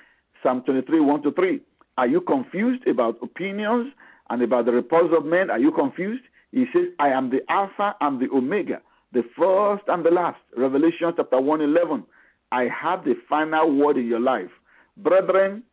Psalm 0.42 0.62
23, 0.62 1.00
1 1.00 1.22
to 1.22 1.32
3. 1.32 1.60
Are 1.96 2.06
you 2.06 2.20
confused 2.20 2.86
about 2.86 3.18
opinions 3.22 3.92
and 4.30 4.42
about 4.42 4.64
the 4.66 4.72
reports 4.72 5.14
of 5.16 5.24
men? 5.24 5.50
Are 5.50 5.58
you 5.58 5.70
confused? 5.70 6.24
He 6.50 6.66
says, 6.72 6.86
I 6.98 7.08
am 7.08 7.30
the 7.30 7.40
Alpha 7.48 7.94
and 8.00 8.20
the 8.20 8.28
Omega, 8.34 8.80
the 9.12 9.22
first 9.36 9.84
and 9.88 10.04
the 10.04 10.10
last. 10.10 10.40
Revelation 10.56 11.12
chapter 11.16 11.40
1, 11.40 11.60
11. 11.60 12.04
I 12.54 12.68
have 12.68 13.04
the 13.04 13.14
final 13.28 13.74
word 13.74 13.96
in 13.96 14.06
your 14.06 14.20
life. 14.20 14.50
Brethren, 14.96 15.64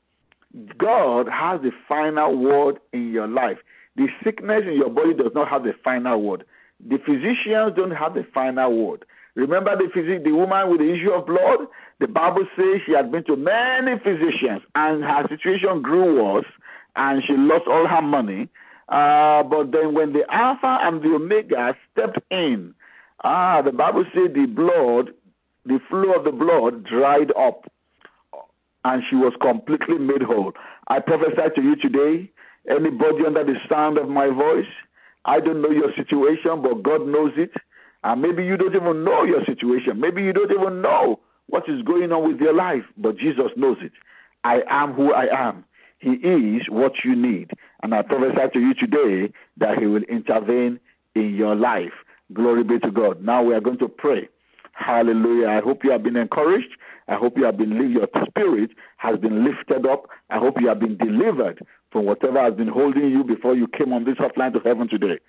God 0.80 1.28
has 1.30 1.62
the 1.62 1.72
final 1.88 2.36
word 2.38 2.80
in 2.92 3.12
your 3.12 3.28
life. 3.28 3.58
The 3.96 4.08
sickness 4.24 4.64
in 4.66 4.74
your 4.74 4.90
body 4.90 5.14
does 5.14 5.32
not 5.36 5.48
have 5.48 5.64
the 5.64 5.74
final 5.84 6.20
word. 6.20 6.44
The 6.80 6.98
physicians 7.06 7.76
don't 7.76 7.92
have 7.92 8.16
the 8.16 8.26
final 8.34 8.76
word. 8.76 9.06
Remember 9.36 9.78
the 9.78 9.90
phys- 9.96 10.24
the 10.24 10.32
woman 10.32 10.72
with 10.72 10.80
the 10.80 10.92
issue 10.92 11.12
of 11.12 11.28
blood? 11.28 11.68
The 12.00 12.08
Bible 12.08 12.48
says 12.56 12.82
she 12.86 12.94
had 12.94 13.12
been 13.12 13.26
to 13.26 13.36
many 13.36 14.00
physicians 14.00 14.64
and 14.74 15.04
her 15.04 15.28
situation 15.30 15.84
grew 15.84 16.24
worse 16.24 16.52
and 16.96 17.22
she 17.28 17.34
lost 17.38 17.68
all 17.68 17.88
her 17.88 18.02
money. 18.02 18.50
Uh, 18.90 19.44
but 19.44 19.72
then 19.72 19.94
when 19.94 20.14
the 20.14 20.24
Alpha 20.34 20.80
and 20.82 21.02
the 21.04 21.14
Omega 21.14 21.76
stepped 21.92 22.20
in, 22.32 22.74
ah, 23.24 23.62
the 23.62 23.72
Bible 23.72 24.04
said 24.14 24.34
the 24.34 24.48
blood, 24.48 25.14
the 25.66 25.80
flow 25.90 26.14
of 26.14 26.24
the 26.24 26.32
blood 26.32 26.86
dried 26.86 27.32
up 27.38 27.72
and 28.84 29.04
she 29.10 29.16
was 29.16 29.34
completely 29.42 29.98
made 29.98 30.24
whole. 30.24 30.54
I 30.88 31.00
prophesy 31.00 31.54
to 31.56 31.62
you 31.62 31.76
today, 31.76 32.32
anybody 32.70 33.26
under 33.26 33.44
the 33.44 33.56
sound 33.70 33.98
of 33.98 34.10
my 34.10 34.28
voice, 34.28 34.72
I 35.26 35.40
don't 35.40 35.62
know 35.62 35.70
your 35.70 35.94
situation, 35.96 36.62
but 36.64 36.82
God 36.84 37.06
knows 37.06 37.34
it. 37.38 37.52
And 38.04 38.22
maybe 38.22 38.44
you 38.44 38.58
don't 38.58 38.76
even 38.76 39.04
know 39.04 39.24
your 39.24 39.46
situation. 39.46 40.00
Maybe 40.00 40.24
you 40.24 40.34
don't 40.34 40.52
even 40.52 40.82
know 40.82 41.20
what 41.48 41.70
is 41.70 41.84
going 41.84 42.12
on 42.12 42.28
with 42.28 42.42
your 42.42 42.54
life, 42.54 42.84
but 42.98 43.18
Jesus 43.18 43.52
knows 43.56 43.78
it. 43.82 43.92
I 44.44 44.62
am 44.68 44.94
who 44.94 45.14
I 45.14 45.28
am. 45.48 45.64
He 46.00 46.14
is 46.14 46.64
what 46.70 46.94
you 47.04 47.16
need. 47.16 47.52
And 47.84 47.94
I 47.94 48.02
prophesy 48.02 48.50
to 48.54 48.60
you 48.60 48.74
today 48.74 49.32
that 49.58 49.78
He 49.78 49.86
will 49.86 50.02
intervene 50.04 50.80
in 51.14 51.36
your 51.36 51.56
life. 51.56 51.94
Glory 52.34 52.64
be 52.64 52.80
to 52.80 52.90
God. 52.90 53.22
Now 53.24 53.44
we 53.44 53.54
are 53.54 53.62
going 53.62 53.78
to 53.80 53.88
pray. 53.88 54.28
Hallelujah. 54.86 55.48
I 55.48 55.62
hope 55.62 55.84
you 55.84 55.92
have 55.92 56.04
been 56.04 56.16
encouraged. 56.16 56.76
I 57.08 57.16
hope 57.16 57.38
you 57.38 57.44
have 57.46 57.58
been 57.58 57.92
your 57.92 58.08
spirit 58.28 58.72
has 58.98 59.20
been 59.20 59.44
lifted 59.44 59.86
up. 59.86 60.08
I 60.30 60.38
hope 60.38 60.60
you 60.60 60.68
have 60.68 60.80
been 60.80 60.98
delivered 60.98 61.66
from 61.92 62.06
whatever 62.06 62.42
has 62.42 62.54
been 62.54 62.68
holding 62.68 63.10
you 63.10 63.24
before 63.24 63.56
you 63.56 63.68
came 63.68 63.94
on 63.94 64.06
this 64.06 64.16
hotline 64.16 64.54
to 64.54 64.60
heaven 64.60 64.88
today. 64.88 65.20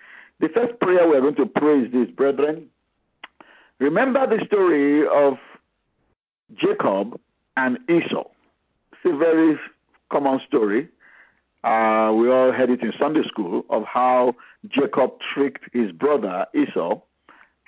The 0.41 0.49
first 0.49 0.79
prayer 0.81 1.09
we're 1.09 1.21
going 1.21 1.37
to 1.37 1.47
pray 1.47 1.81
is 1.81 1.93
this, 1.93 2.09
brethren. 2.11 2.69
Remember 3.79 4.27
the 4.27 4.45
story 4.47 5.07
of 5.07 5.35
Jacob 6.55 7.19
and 7.57 7.79
Esau. 7.89 8.29
It's 8.93 9.13
a 9.13 9.17
very 9.17 9.59
common 10.11 10.41
story. 10.47 10.89
Uh, 11.65 12.13
we 12.15 12.31
all 12.31 12.53
heard 12.53 12.71
it 12.71 12.83
in 12.83 12.93
Sunday 12.99 13.23
school 13.29 13.65
of 13.71 13.85
how 13.85 14.35
Jacob 14.69 15.15
tricked 15.35 15.65
his 15.73 15.91
brother 15.93 16.47
Esau 16.55 17.01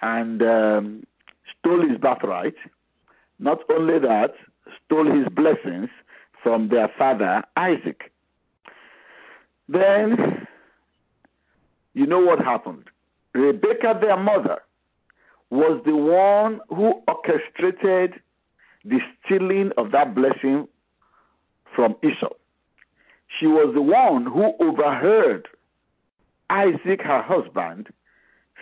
and 0.02 0.42
um, 0.42 1.04
stole 1.58 1.88
his 1.88 1.98
birthright. 1.98 2.54
Not 3.38 3.58
only 3.70 3.98
that, 3.98 4.34
stole 4.84 5.10
his 5.10 5.26
blessings 5.28 5.88
from 6.42 6.68
their 6.68 6.90
father 6.98 7.42
Isaac. 7.56 8.12
Then, 9.68 10.46
you 11.94 12.06
know 12.06 12.20
what 12.20 12.38
happened? 12.40 12.84
Rebecca, 13.32 13.98
their 14.00 14.16
mother, 14.16 14.58
was 15.50 15.80
the 15.84 15.96
one 15.96 16.60
who 16.68 17.02
orchestrated 17.08 18.20
the 18.84 18.98
stealing 19.24 19.70
of 19.76 19.92
that 19.92 20.14
blessing 20.14 20.68
from 21.74 21.96
Esau. 22.02 22.34
She 23.38 23.46
was 23.46 23.72
the 23.74 23.82
one 23.82 24.26
who 24.26 24.52
overheard 24.60 25.48
Isaac, 26.50 27.00
her 27.02 27.22
husband, 27.22 27.88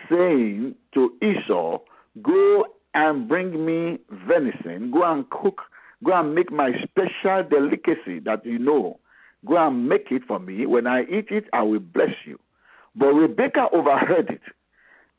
saying 0.09 0.75
to 0.93 1.13
Esau, 1.21 1.79
Go 2.21 2.65
and 2.93 3.27
bring 3.27 3.65
me 3.65 3.99
venison. 4.27 4.91
Go 4.91 5.03
and 5.03 5.29
cook. 5.29 5.61
Go 6.03 6.13
and 6.13 6.35
make 6.35 6.51
my 6.51 6.71
special 6.83 7.43
delicacy 7.49 8.19
that 8.25 8.45
you 8.45 8.59
know. 8.59 8.99
Go 9.45 9.57
and 9.57 9.87
make 9.89 10.07
it 10.11 10.23
for 10.27 10.39
me. 10.39 10.65
When 10.65 10.87
I 10.87 11.01
eat 11.03 11.27
it, 11.29 11.45
I 11.53 11.63
will 11.63 11.79
bless 11.79 12.13
you. 12.25 12.39
But 12.95 13.13
Rebecca 13.13 13.67
overheard 13.73 14.29
it 14.29 14.41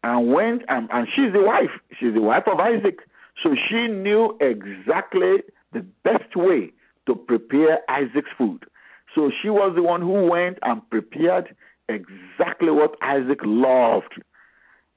and 0.03 0.33
went 0.33 0.63
and, 0.69 0.89
and 0.93 1.09
she's 1.15 1.33
the 1.33 1.43
wife. 1.43 1.71
She's 1.99 2.15
the 2.15 2.21
wife 2.21 2.45
of 2.47 2.61
Isaac. 2.61 3.01
So 3.43 3.55
she 3.69 3.89
knew 3.89 4.37
exactly 4.41 5.43
the 5.73 5.85
best 6.05 6.37
way 6.37 6.73
to 7.07 7.15
prepare 7.15 7.79
Isaac's 7.89 8.31
food. 8.39 8.65
So 9.15 9.31
she 9.43 9.51
was 9.51 9.73
the 9.75 9.83
one 9.83 10.01
who 10.01 10.27
went 10.29 10.59
and 10.63 10.89
prepared 10.91 11.55
exactly 11.89 12.71
what 12.71 12.97
Isaac 13.03 13.41
loved. 13.45 14.23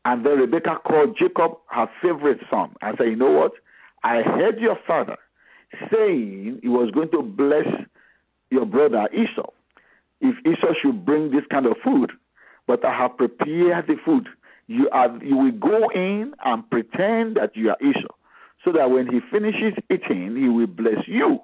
And 0.08 0.26
then 0.26 0.38
Rebecca 0.38 0.78
called 0.86 1.18
Jacob 1.20 1.58
her 1.66 1.90
favorite 2.02 2.40
son 2.50 2.74
and 2.82 2.96
said, 2.98 3.08
You 3.08 3.18
know 3.18 3.30
what? 3.30 3.52
I 4.06 4.22
heard 4.22 4.58
your 4.58 4.80
father 4.88 5.18
saying 5.92 6.60
he 6.62 6.70
was 6.70 6.92
going 6.92 7.12
to 7.12 7.22
bless 7.22 7.68
your 8.50 8.66
brother 8.66 9.10
Esau 9.12 9.50
if 10.22 10.34
Esau 10.46 10.72
should 10.82 11.06
bring 11.06 11.32
this 11.32 11.44
kind 11.52 11.66
of 11.66 11.76
food. 11.84 12.14
But 12.68 12.86
I 12.86 12.98
have 12.98 13.18
prepared 13.18 13.88
the 13.88 13.98
food. 14.06 14.30
You 14.68 14.90
are 14.92 15.12
you 15.22 15.36
will 15.36 15.52
go 15.52 15.90
in 15.90 16.34
and 16.46 16.70
pretend 16.70 17.36
that 17.36 17.58
you 17.58 17.72
are 17.72 17.78
Esau 17.82 18.14
so 18.64 18.72
that 18.72 18.90
when 18.90 19.12
he 19.12 19.20
finishes 19.30 19.74
eating, 19.92 20.38
he 20.38 20.48
will 20.48 20.68
bless 20.68 21.06
you. 21.06 21.40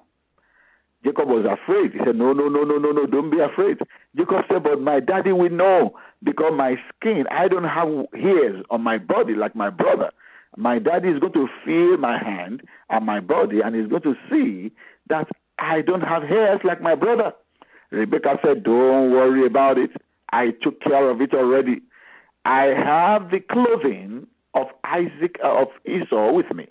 Jacob 1.04 1.28
was 1.28 1.44
afraid. 1.44 1.92
He 1.92 1.98
said, 1.98 2.16
No, 2.16 2.32
no, 2.32 2.48
no, 2.48 2.64
no, 2.64 2.78
no, 2.78 2.90
no, 2.90 3.06
don't 3.06 3.30
be 3.30 3.38
afraid. 3.40 3.78
Jacob 4.16 4.44
said, 4.50 4.62
But 4.62 4.80
my 4.80 5.00
daddy 5.00 5.32
will 5.32 5.50
know 5.50 5.94
because 6.22 6.52
my 6.56 6.76
skin, 6.96 7.24
I 7.30 7.48
don't 7.48 7.64
have 7.64 7.88
hairs 8.14 8.64
on 8.70 8.82
my 8.82 8.98
body 8.98 9.34
like 9.34 9.54
my 9.54 9.70
brother. 9.70 10.10
My 10.56 10.78
daddy 10.78 11.08
is 11.08 11.18
going 11.18 11.32
to 11.34 11.48
feel 11.64 11.96
my 11.98 12.16
hand 12.18 12.62
and 12.88 13.04
my 13.04 13.20
body 13.20 13.60
and 13.60 13.74
he's 13.74 13.88
going 13.88 14.02
to 14.02 14.14
see 14.30 14.72
that 15.08 15.28
I 15.58 15.82
don't 15.82 16.02
have 16.02 16.22
hairs 16.22 16.60
like 16.64 16.80
my 16.80 16.94
brother. 16.94 17.32
Rebecca 17.90 18.38
said, 18.44 18.62
Don't 18.62 19.10
worry 19.10 19.46
about 19.46 19.78
it. 19.78 19.90
I 20.32 20.52
took 20.62 20.80
care 20.80 21.10
of 21.10 21.20
it 21.20 21.34
already. 21.34 21.80
I 22.44 22.64
have 22.64 23.30
the 23.30 23.40
clothing 23.40 24.26
of 24.54 24.66
Isaac 24.84 25.36
uh, 25.42 25.62
of 25.62 25.68
Esau 25.86 26.32
with 26.32 26.50
me. 26.54 26.66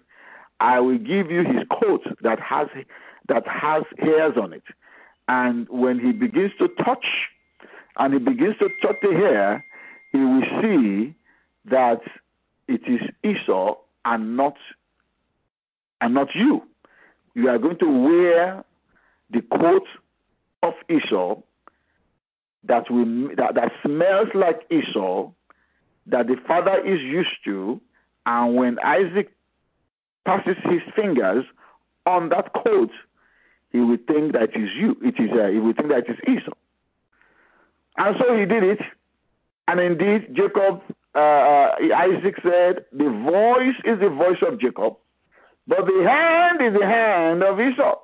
I 0.60 0.80
will 0.80 0.98
give 0.98 1.30
you 1.30 1.44
his 1.44 1.64
coat 1.82 2.02
that 2.22 2.40
has 2.40 2.68
that 3.28 3.48
has 3.48 3.84
hairs 4.00 4.34
on 4.42 4.54
it. 4.54 4.64
And 5.28 5.68
when 5.70 6.00
he 6.00 6.12
begins 6.12 6.52
to 6.60 6.68
touch 6.84 7.06
and 7.98 8.14
he 8.14 8.20
begins 8.20 8.56
to 8.60 8.70
touch 8.82 8.98
the 9.02 9.14
hair, 9.14 9.66
he 10.12 10.20
will 10.20 10.44
see 10.62 11.16
that 11.66 12.02
it 12.68 12.82
is 12.88 13.02
Esau 13.24 13.76
and 14.06 14.36
not 14.36 14.56
and 16.02 16.14
not 16.14 16.30
you. 16.36 16.64
You 17.36 17.50
are 17.50 17.58
going 17.58 17.78
to 17.80 17.86
wear 17.86 18.64
the 19.32 19.42
coat 19.42 19.88
of 20.62 20.74
Esau 20.90 21.42
that 22.66 22.90
will 22.90 23.30
that, 23.36 23.56
that 23.56 23.72
smells 23.84 24.30
like 24.34 24.62
Esau 24.70 25.32
that 26.08 26.28
the 26.28 26.36
father 26.48 26.80
is 26.86 27.00
used 27.02 27.38
to, 27.46 27.80
and 28.26 28.56
when 28.56 28.78
Isaac 28.84 29.32
passes 30.26 30.58
his 30.64 30.82
fingers 30.96 31.46
on 32.06 32.30
that 32.30 32.52
coat, 32.54 32.92
he 33.74 33.80
will 33.80 33.98
think 34.08 34.32
that 34.34 34.56
is 34.56 34.70
you. 34.80 34.96
It 35.02 35.16
is 35.20 35.30
uh, 35.32 35.48
he 35.48 35.60
will 35.60 35.74
think 35.74 35.90
that 35.90 36.08
is 36.08 36.18
Esau. 36.26 36.54
And 37.98 38.16
so 38.20 38.38
he 38.38 38.46
did 38.46 38.64
it. 38.64 38.80
And 39.68 39.80
indeed, 39.80 40.36
Jacob, 40.36 40.82
uh, 41.16 41.20
uh, 41.20 41.76
Isaac 41.96 42.36
said, 42.44 42.86
the 42.92 43.10
voice 43.10 43.76
is 43.86 44.00
the 44.00 44.10
voice 44.10 44.42
of 44.46 44.60
Jacob, 44.60 44.98
but 45.68 45.86
the 45.86 46.04
hand 46.08 46.62
is 46.62 46.80
the 46.80 46.86
hand 46.86 47.44
of 47.44 47.60
Esau. 47.60 47.96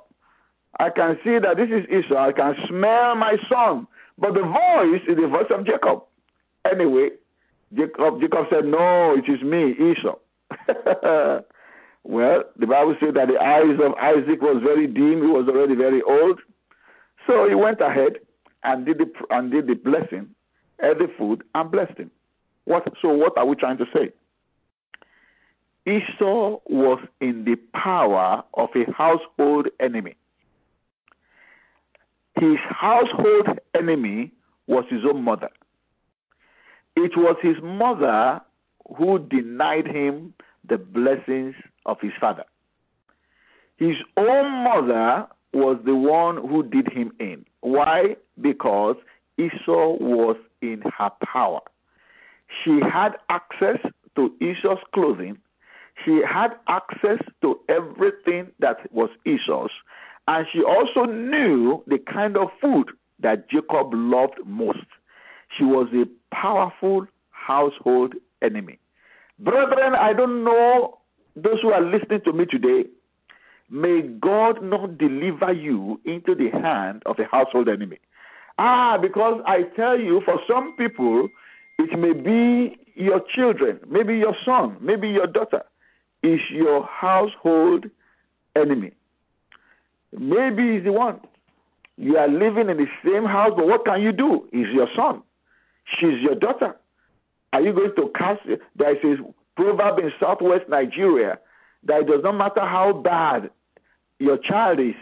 I 0.79 0.89
can 0.89 1.17
see 1.23 1.37
that 1.39 1.57
this 1.57 1.69
is 1.69 1.85
Esau. 1.89 2.15
I 2.15 2.31
can 2.31 2.55
smell 2.67 3.15
my 3.15 3.35
son. 3.49 3.87
But 4.17 4.33
the 4.33 4.41
voice 4.41 5.01
is 5.07 5.17
the 5.17 5.27
voice 5.27 5.49
of 5.49 5.65
Jacob. 5.65 6.03
Anyway, 6.69 7.09
Jacob, 7.73 8.21
Jacob 8.21 8.45
said, 8.49 8.65
No, 8.65 9.15
it 9.17 9.29
is 9.31 9.41
me, 9.41 9.71
Esau. 9.73 10.15
well, 12.09 12.41
the 12.57 12.65
Bible 12.65 12.95
said 12.99 13.13
that 13.13 13.27
the 13.27 13.37
eyes 13.39 13.77
of 13.85 13.93
Isaac 14.01 14.41
was 14.41 14.63
very 14.63 14.87
dim. 14.87 15.21
He 15.21 15.27
was 15.27 15.47
already 15.47 15.75
very 15.75 16.01
old. 16.01 16.39
So 17.27 17.47
he 17.47 17.53
went 17.53 17.81
ahead 17.81 18.13
and 18.63 18.83
did 18.83 18.97
the, 18.97 19.05
and 19.29 19.51
did 19.51 19.67
the 19.67 19.75
blessing, 19.75 20.29
ate 20.81 20.97
the 20.97 21.11
food, 21.19 21.43
and 21.53 21.69
blessed 21.69 21.99
him. 21.99 22.09
What, 22.65 22.91
so, 22.99 23.09
what 23.09 23.37
are 23.37 23.45
we 23.45 23.55
trying 23.55 23.77
to 23.77 23.85
say? 23.95 24.09
Esau 25.85 26.57
was 26.65 26.99
in 27.21 27.45
the 27.45 27.57
power 27.77 28.43
of 28.55 28.69
a 28.75 28.91
household 28.91 29.67
enemy. 29.79 30.15
His 32.39 32.57
household 32.69 33.59
enemy 33.75 34.31
was 34.65 34.85
his 34.89 35.01
own 35.07 35.23
mother. 35.23 35.49
It 36.95 37.11
was 37.15 37.35
his 37.43 37.57
mother 37.61 38.41
who 38.97 39.19
denied 39.19 39.85
him 39.85 40.33
the 40.67 40.79
blessings 40.79 41.53
of 41.89 41.99
his 42.01 42.11
father. 42.19 42.43
His 43.77 43.95
own 44.17 44.63
mother 44.63 45.27
was 45.53 45.77
the 45.85 45.95
one 45.95 46.37
who 46.37 46.63
did 46.63 46.91
him 46.91 47.11
in. 47.19 47.45
Why? 47.61 48.15
Because 48.39 48.95
Esau 49.37 49.97
was 49.99 50.35
in 50.61 50.83
her 50.97 51.09
power. 51.23 51.61
She 52.63 52.79
had 52.81 53.13
access 53.29 53.79
to 54.15 54.33
Esau's 54.41 54.83
clothing. 54.93 55.37
She 56.05 56.21
had 56.27 56.49
access 56.67 57.19
to 57.41 57.59
everything 57.67 58.51
that 58.59 58.91
was 58.93 59.09
Esau's. 59.25 59.71
And 60.27 60.45
she 60.51 60.61
also 60.63 61.05
knew 61.05 61.83
the 61.87 61.97
kind 61.97 62.37
of 62.37 62.49
food 62.61 62.91
that 63.19 63.49
Jacob 63.49 63.91
loved 63.93 64.39
most. 64.45 64.85
She 65.57 65.63
was 65.63 65.87
a 65.93 66.05
powerful 66.33 67.07
household 67.31 68.13
enemy. 68.41 68.77
Brethren, 69.39 69.95
I 69.95 70.13
don't 70.13 70.43
know 70.43 70.98
those 71.43 71.61
who 71.61 71.71
are 71.71 71.81
listening 71.81 72.21
to 72.25 72.33
me 72.33 72.45
today. 72.45 72.85
May 73.69 74.01
God 74.01 74.63
not 74.63 74.97
deliver 74.97 75.53
you 75.53 75.99
into 76.05 76.33
the 76.33 76.49
hand 76.49 77.03
of 77.05 77.19
a 77.19 77.25
household 77.25 77.69
enemy. 77.69 77.99
Ah, 78.57 78.97
because 78.97 79.41
I 79.45 79.63
tell 79.75 79.99
you, 79.99 80.21
for 80.25 80.39
some 80.47 80.75
people, 80.75 81.29
it 81.77 81.97
may 81.97 82.13
be 82.13 82.77
your 82.95 83.21
children, 83.33 83.79
maybe 83.87 84.17
your 84.17 84.35
son, 84.43 84.75
maybe 84.81 85.07
your 85.07 85.27
daughter, 85.27 85.63
is 86.23 86.39
your 86.51 86.83
household 86.85 87.85
enemy. 88.55 88.91
Maybe 90.17 90.73
he's 90.73 90.83
the 90.83 90.91
one. 90.91 91.21
You 91.95 92.17
are 92.17 92.27
living 92.27 92.69
in 92.69 92.77
the 92.77 92.87
same 93.05 93.25
house, 93.25 93.51
but 93.55 93.67
what 93.67 93.85
can 93.85 94.01
you 94.01 94.11
do? 94.11 94.47
He's 94.51 94.67
your 94.73 94.87
son. 94.95 95.21
She's 95.97 96.19
your 96.21 96.35
daughter. 96.35 96.75
Are 97.53 97.61
you 97.61 97.73
going 97.73 97.95
to 97.95 98.11
cast? 98.17 98.41
There 98.75 98.95
is 98.95 99.19
proverb 99.59 99.99
in 99.99 100.11
southwest 100.21 100.69
Nigeria 100.69 101.37
that 101.83 102.01
it 102.01 102.07
does 102.07 102.23
not 102.23 102.33
matter 102.37 102.61
how 102.61 102.93
bad 102.93 103.49
your 104.17 104.37
child 104.37 104.79
is, 104.79 104.95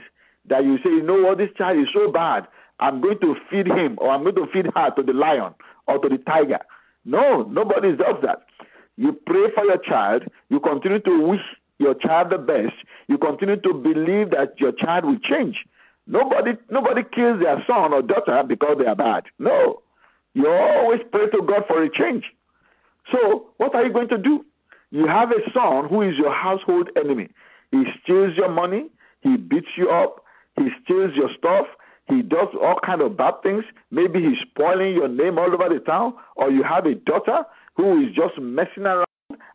that 0.45 0.63
you 0.63 0.77
say, 0.77 0.89
you 0.89 1.03
know 1.03 1.21
what, 1.21 1.37
this 1.37 1.49
child 1.57 1.77
is 1.77 1.87
so 1.93 2.11
bad, 2.11 2.47
I'm 2.79 2.99
going 3.01 3.19
to 3.19 3.35
feed 3.49 3.67
him 3.67 3.97
or 3.99 4.09
I'm 4.09 4.23
going 4.23 4.35
to 4.35 4.47
feed 4.51 4.67
her 4.75 4.91
to 4.95 5.03
the 5.03 5.13
lion 5.13 5.53
or 5.87 5.99
to 5.99 6.09
the 6.09 6.17
tiger. 6.19 6.59
No, 7.05 7.43
nobody 7.43 7.95
does 7.95 8.15
that. 8.23 8.43
You 8.95 9.13
pray 9.27 9.51
for 9.53 9.63
your 9.63 9.77
child, 9.77 10.23
you 10.49 10.59
continue 10.59 10.99
to 10.99 11.27
wish 11.27 11.41
your 11.77 11.93
child 11.93 12.31
the 12.31 12.39
best, 12.39 12.73
you 13.07 13.17
continue 13.19 13.57
to 13.57 13.73
believe 13.73 14.31
that 14.31 14.55
your 14.59 14.71
child 14.71 15.05
will 15.05 15.19
change. 15.19 15.57
Nobody 16.07 16.53
nobody 16.71 17.01
kills 17.13 17.41
their 17.41 17.63
son 17.67 17.93
or 17.93 18.01
daughter 18.01 18.41
because 18.47 18.77
they 18.79 18.85
are 18.85 18.95
bad. 18.95 19.25
No. 19.39 19.81
You 20.33 20.47
always 20.49 21.01
pray 21.11 21.27
to 21.29 21.41
God 21.41 21.63
for 21.67 21.83
a 21.83 21.89
change. 21.91 22.23
So 23.11 23.47
what 23.57 23.75
are 23.75 23.85
you 23.85 23.93
going 23.93 24.09
to 24.09 24.17
do? 24.17 24.45
You 24.91 25.07
have 25.07 25.31
a 25.31 25.41
son 25.53 25.89
who 25.89 26.01
is 26.01 26.15
your 26.17 26.33
household 26.33 26.89
enemy. 26.95 27.29
He 27.71 27.83
steals 28.01 28.33
your 28.37 28.49
money, 28.49 28.89
he 29.21 29.35
beats 29.35 29.67
you 29.77 29.89
up, 29.89 30.23
he 30.55 30.67
steals 30.83 31.11
your 31.15 31.29
stuff, 31.37 31.67
he 32.07 32.21
does 32.21 32.47
all 32.61 32.79
kind 32.85 33.01
of 33.01 33.17
bad 33.17 33.35
things. 33.43 33.65
Maybe 33.91 34.21
he's 34.21 34.39
spoiling 34.49 34.95
your 34.95 35.09
name 35.09 35.37
all 35.37 35.53
over 35.53 35.67
the 35.73 35.81
town, 35.81 36.13
or 36.37 36.49
you 36.49 36.63
have 36.63 36.85
a 36.85 36.95
daughter 36.95 37.43
who 37.75 38.01
is 38.01 38.15
just 38.15 38.39
messing 38.39 38.85
around 38.85 39.07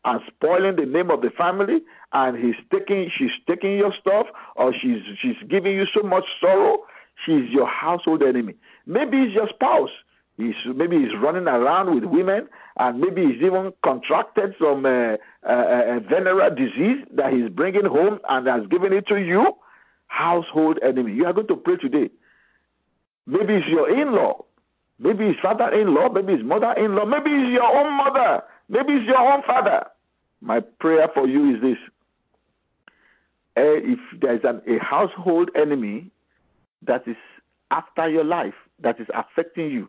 and 0.05 0.21
spoiling 0.27 0.77
the 0.77 0.87
name 0.87 1.11
of 1.11 1.23
the 1.23 1.31
family 1.31 1.81
and 2.13 2.37
he's 2.37 2.57
taking 2.73 3.11
she's 3.17 3.31
taking 3.49 3.79
your 3.79 3.93
stuff 4.01 4.27
or 4.57 4.73
she's 4.73 4.99
she's 5.21 5.37
giving 5.49 5.73
you 5.73 5.85
so 5.95 6.03
much 6.03 6.25
sorrow 6.41 6.79
she's 7.25 7.49
your 7.51 7.69
household 7.69 8.23
enemy 8.23 8.55
maybe 8.87 9.19
it's 9.19 9.35
your 9.35 9.49
spouse 9.49 9.91
he's 10.37 10.55
maybe 10.75 10.99
he's 10.99 11.17
running 11.23 11.47
around 11.47 11.95
with 11.95 12.05
women 12.05 12.49
and 12.79 13.01
maybe 13.01 13.23
he's 13.23 13.43
even 13.43 13.73
contracted 13.85 14.55
some 14.61 14.87
uh, 14.87 15.17
uh, 15.47 15.53
uh, 15.53 16.01
venereal 16.09 16.55
disease 16.55 17.05
that 17.15 17.33
he's 17.33 17.49
bringing 17.51 17.85
home 17.85 18.19
and 18.29 18.47
has 18.47 18.67
given 18.69 18.93
it 18.93 19.07
to 19.09 19.17
you 19.17 19.55
household 20.07 20.79
enemy. 20.83 21.13
You 21.15 21.27
are 21.27 21.33
going 21.33 21.47
to 21.49 21.57
pray 21.57 21.77
today. 21.77 22.11
Maybe 23.27 23.55
it's 23.55 23.69
your 23.69 23.89
in-law. 23.91 24.45
Maybe 24.99 25.27
it's 25.27 25.41
father-in-law. 25.41 26.11
Maybe 26.11 26.35
it's 26.35 26.45
mother-in-law. 26.45 27.07
Maybe 27.07 27.31
it's 27.31 27.53
your 27.53 27.65
own 27.65 27.97
mother. 27.97 28.43
Maybe 28.69 28.93
it's 28.95 29.07
your 29.07 29.19
own 29.19 29.43
father. 29.47 29.87
My 30.41 30.61
prayer 30.61 31.09
for 31.15 31.27
you 31.27 31.55
is 31.55 31.63
this. 31.63 31.79
Uh, 33.57 33.79
if 33.85 33.99
there's 34.21 34.41
an, 34.45 34.63
a 34.67 34.83
household 34.83 35.51
enemy 35.57 36.11
that 36.83 37.07
is 37.07 37.17
after 37.71 38.09
your 38.09 38.25
life, 38.25 38.55
that 38.81 39.01
is 39.01 39.07
affecting 39.15 39.71
you, 39.71 39.89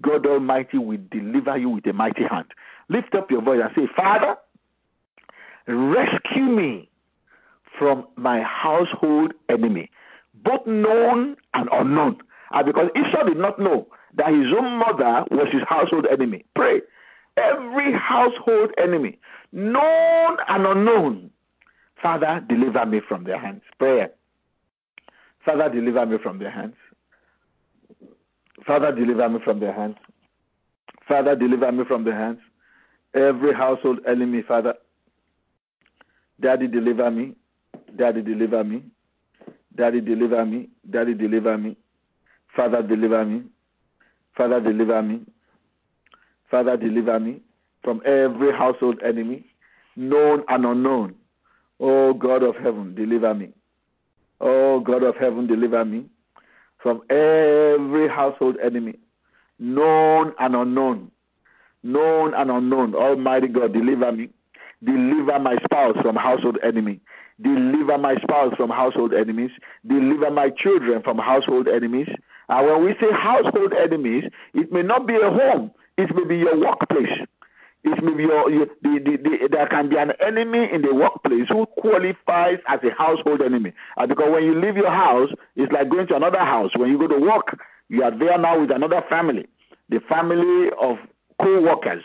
God 0.00 0.26
Almighty 0.26 0.78
will 0.78 0.98
deliver 1.10 1.56
you 1.58 1.68
with 1.68 1.86
a 1.86 1.92
mighty 1.92 2.24
hand. 2.24 2.46
Lift 2.88 3.14
up 3.14 3.30
your 3.30 3.42
voice 3.42 3.60
and 3.62 3.70
say, 3.74 3.92
Father, 3.94 4.36
rescue 5.66 6.44
me 6.44 6.88
from 7.78 8.06
my 8.16 8.40
household 8.42 9.32
enemy, 9.48 9.90
both 10.34 10.66
known 10.66 11.36
and 11.54 11.68
unknown. 11.72 12.18
And 12.52 12.66
because 12.66 12.88
Esau 12.96 13.24
did 13.24 13.38
not 13.38 13.58
know 13.58 13.86
that 14.16 14.28
his 14.28 14.46
own 14.58 14.78
mother 14.78 15.24
was 15.30 15.48
his 15.52 15.62
household 15.68 16.06
enemy. 16.10 16.44
Pray. 16.54 16.80
Every 17.36 17.92
household 17.94 18.70
enemy 18.76 19.18
known 19.52 20.36
and 20.48 20.66
unknown. 20.66 21.30
Father, 22.02 22.44
deliver 22.48 22.84
me 22.84 23.00
from 23.06 23.24
their 23.24 23.38
hands. 23.38 23.62
Prayer. 23.78 24.10
Father, 25.44 25.68
deliver 25.68 26.04
me 26.06 26.18
from 26.22 26.38
their 26.38 26.50
hands. 26.50 26.74
Father, 28.66 28.92
deliver 28.92 29.28
me 29.28 29.40
from 29.44 29.60
their 29.60 29.72
hands. 29.72 29.96
Father, 31.08 31.34
deliver 31.34 31.70
me 31.72 31.84
from 31.86 32.04
their 32.04 32.16
hands. 32.16 32.38
Every 33.14 33.52
household 33.54 34.00
enemy, 34.06 34.42
Father. 34.46 34.74
Daddy, 36.40 36.66
deliver 36.66 37.10
me. 37.10 37.34
Daddy, 37.96 38.22
deliver 38.22 38.64
me. 38.64 38.82
Daddy, 39.76 40.00
deliver 40.00 40.44
me. 40.46 40.68
Daddy, 40.88 41.14
deliver 41.14 41.58
me. 41.58 41.76
Father, 42.56 42.82
deliver 42.82 43.24
me. 43.24 43.42
Father, 44.36 44.60
deliver 44.60 45.02
me. 45.02 45.20
Father, 46.50 46.76
deliver 46.76 47.18
me 47.18 47.40
from 47.82 48.00
every 48.04 48.52
household 48.52 49.00
enemy, 49.02 49.44
known 49.96 50.44
and 50.48 50.64
unknown. 50.64 51.14
Oh 51.80 52.12
God 52.14 52.42
of 52.42 52.54
heaven, 52.56 52.94
deliver 52.94 53.34
me. 53.34 53.52
Oh 54.40 54.80
God 54.80 55.02
of 55.02 55.16
heaven, 55.16 55.46
deliver 55.46 55.84
me 55.84 56.06
from 56.82 57.02
every 57.10 58.08
household 58.08 58.56
enemy, 58.62 58.98
known 59.58 60.32
and 60.38 60.54
unknown. 60.54 61.10
Known 61.82 62.34
and 62.34 62.50
unknown. 62.50 62.94
Almighty 62.94 63.48
God, 63.48 63.72
deliver 63.72 64.12
me. 64.12 64.30
Deliver 64.84 65.38
my 65.38 65.56
spouse 65.64 65.96
from 66.02 66.16
household 66.16 66.58
enemy. 66.62 67.00
Deliver 67.40 67.98
my 67.98 68.16
spouse 68.22 68.54
from 68.56 68.70
household 68.70 69.14
enemies. 69.14 69.50
Deliver 69.86 70.30
my 70.30 70.50
children 70.50 71.02
from 71.02 71.18
household 71.18 71.68
enemies. 71.68 72.08
And 72.48 72.66
when 72.66 72.84
we 72.84 72.92
say 73.00 73.12
household 73.12 73.72
enemies, 73.72 74.24
it 74.54 74.72
may 74.72 74.82
not 74.82 75.06
be 75.06 75.14
a 75.14 75.30
home, 75.30 75.70
it 75.96 76.14
may 76.14 76.24
be 76.24 76.36
your 76.36 76.58
workplace. 76.58 77.26
It 77.84 78.02
may 78.02 78.14
be 78.14 78.22
your, 78.22 78.48
your 78.50 78.66
the, 78.82 79.00
the, 79.04 79.16
the, 79.16 79.48
there 79.50 79.66
can 79.66 79.88
be 79.88 79.96
an 79.96 80.12
enemy 80.24 80.68
in 80.72 80.82
the 80.82 80.94
workplace 80.94 81.48
who 81.48 81.66
qualifies 81.66 82.58
as 82.68 82.78
a 82.84 82.94
household 82.96 83.42
enemy. 83.42 83.72
Uh, 83.96 84.06
because 84.06 84.30
when 84.30 84.44
you 84.44 84.54
leave 84.60 84.76
your 84.76 84.90
house, 84.90 85.30
it's 85.56 85.72
like 85.72 85.90
going 85.90 86.06
to 86.08 86.16
another 86.16 86.38
house. 86.38 86.70
When 86.76 86.90
you 86.90 86.98
go 86.98 87.08
to 87.08 87.18
work, 87.18 87.58
you 87.88 88.04
are 88.04 88.16
there 88.16 88.38
now 88.38 88.60
with 88.60 88.70
another 88.70 89.02
family, 89.10 89.46
the 89.88 90.00
family 90.08 90.70
of 90.80 90.96
co-workers, 91.42 92.04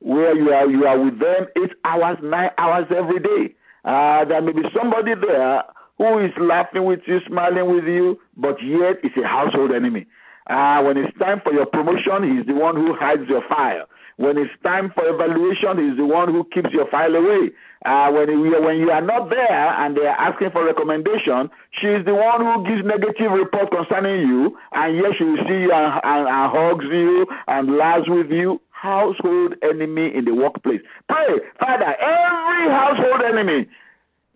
where 0.00 0.34
you 0.34 0.50
are 0.50 0.66
you 0.68 0.86
are 0.86 0.98
with 0.98 1.20
them 1.20 1.46
eight 1.62 1.72
hours, 1.84 2.16
nine 2.22 2.50
hours 2.56 2.86
every 2.96 3.20
day. 3.20 3.54
Uh, 3.84 4.24
there 4.24 4.40
may 4.40 4.52
be 4.52 4.62
somebody 4.74 5.12
there 5.14 5.62
who 5.98 6.18
is 6.18 6.32
laughing 6.40 6.84
with 6.84 7.00
you, 7.06 7.20
smiling 7.26 7.70
with 7.70 7.84
you, 7.84 8.18
but 8.38 8.56
yet 8.62 8.96
it's 9.02 9.16
a 9.22 9.26
household 9.28 9.70
enemy. 9.70 10.06
Uh, 10.48 10.82
when 10.82 10.96
it's 10.96 11.16
time 11.18 11.40
for 11.44 11.52
your 11.52 11.66
promotion, 11.66 12.36
he's 12.36 12.46
the 12.46 12.54
one 12.54 12.74
who 12.74 12.94
hides 12.98 13.28
your 13.28 13.42
file. 13.48 13.84
When 14.20 14.36
it's 14.36 14.52
time 14.62 14.92
for 14.94 15.08
evaluation, 15.08 15.80
he's 15.80 15.96
the 15.96 16.04
one 16.04 16.28
who 16.28 16.44
keeps 16.52 16.68
your 16.72 16.86
file 16.90 17.14
away. 17.16 17.52
Uh, 17.86 18.12
when, 18.12 18.28
you, 18.28 18.60
when 18.60 18.76
you 18.76 18.90
are 18.90 19.00
not 19.00 19.30
there 19.30 19.72
and 19.80 19.96
they 19.96 20.04
are 20.04 20.20
asking 20.20 20.50
for 20.50 20.62
recommendation, 20.62 21.48
she's 21.72 22.04
the 22.04 22.12
one 22.12 22.44
who 22.44 22.68
gives 22.68 22.84
negative 22.84 23.32
report 23.32 23.72
concerning 23.72 24.28
you, 24.28 24.58
and 24.72 24.94
yet 24.96 25.16
she 25.16 25.24
will 25.24 25.40
see 25.48 25.64
you 25.64 25.72
and, 25.72 26.00
and, 26.04 26.28
and 26.28 26.52
hugs 26.52 26.84
you 26.84 27.26
and 27.48 27.78
laughs 27.78 28.04
with 28.08 28.30
you. 28.30 28.60
Household 28.68 29.54
enemy 29.62 30.12
in 30.14 30.26
the 30.26 30.34
workplace. 30.34 30.82
Pray, 31.08 31.40
Father, 31.58 31.96
every 31.96 32.68
household 32.68 33.22
enemy, 33.24 33.68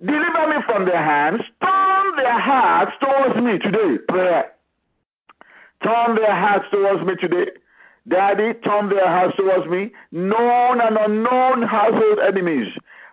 deliver 0.01 0.49
me 0.49 0.57
from 0.65 0.87
their 0.87 1.05
hands, 1.05 1.43
turn 1.61 2.17
their 2.17 2.41
hearts 2.41 2.93
towards 3.01 3.37
me 3.37 3.59
today. 3.59 3.99
Prayer. 4.09 4.51
Turn 5.83 6.17
their 6.17 6.35
hearts 6.35 6.65
towards 6.73 7.05
me 7.07 7.17
today. 7.21 7.51
Daddy, 8.09 8.53
turn 8.61 8.91
their 8.91 9.09
hearts 9.09 9.37
towards 9.37 9.69
me. 9.71 9.93
Known 10.13 10.81
and 10.81 10.97
unknown 10.99 11.63
household 11.63 12.19
enemies. 12.27 12.69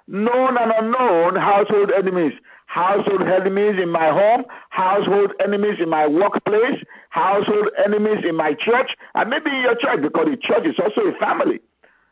Known 0.08 0.58
and 0.58 0.72
unknown 0.78 1.36
household 1.36 1.92
enemies. 1.98 2.34
Household 2.66 3.24
enemies 3.24 3.76
in 3.82 3.90
my 3.90 4.12
home, 4.12 4.46
household 4.70 5.34
enemies 5.44 5.76
in 5.82 5.90
my 5.90 6.08
workplace, 6.08 6.80
household 7.10 7.68
enemies 7.84 8.24
in 8.28 8.36
my 8.38 8.54
church, 8.54 8.92
and 9.14 9.30
maybe 9.30 9.50
in 9.50 9.62
your 9.62 9.76
church, 9.76 10.02
because 10.02 10.28
the 10.32 10.38
church 10.38 10.66
is 10.66 10.80
also 10.80 11.02
a 11.02 11.20
family. 11.20 11.60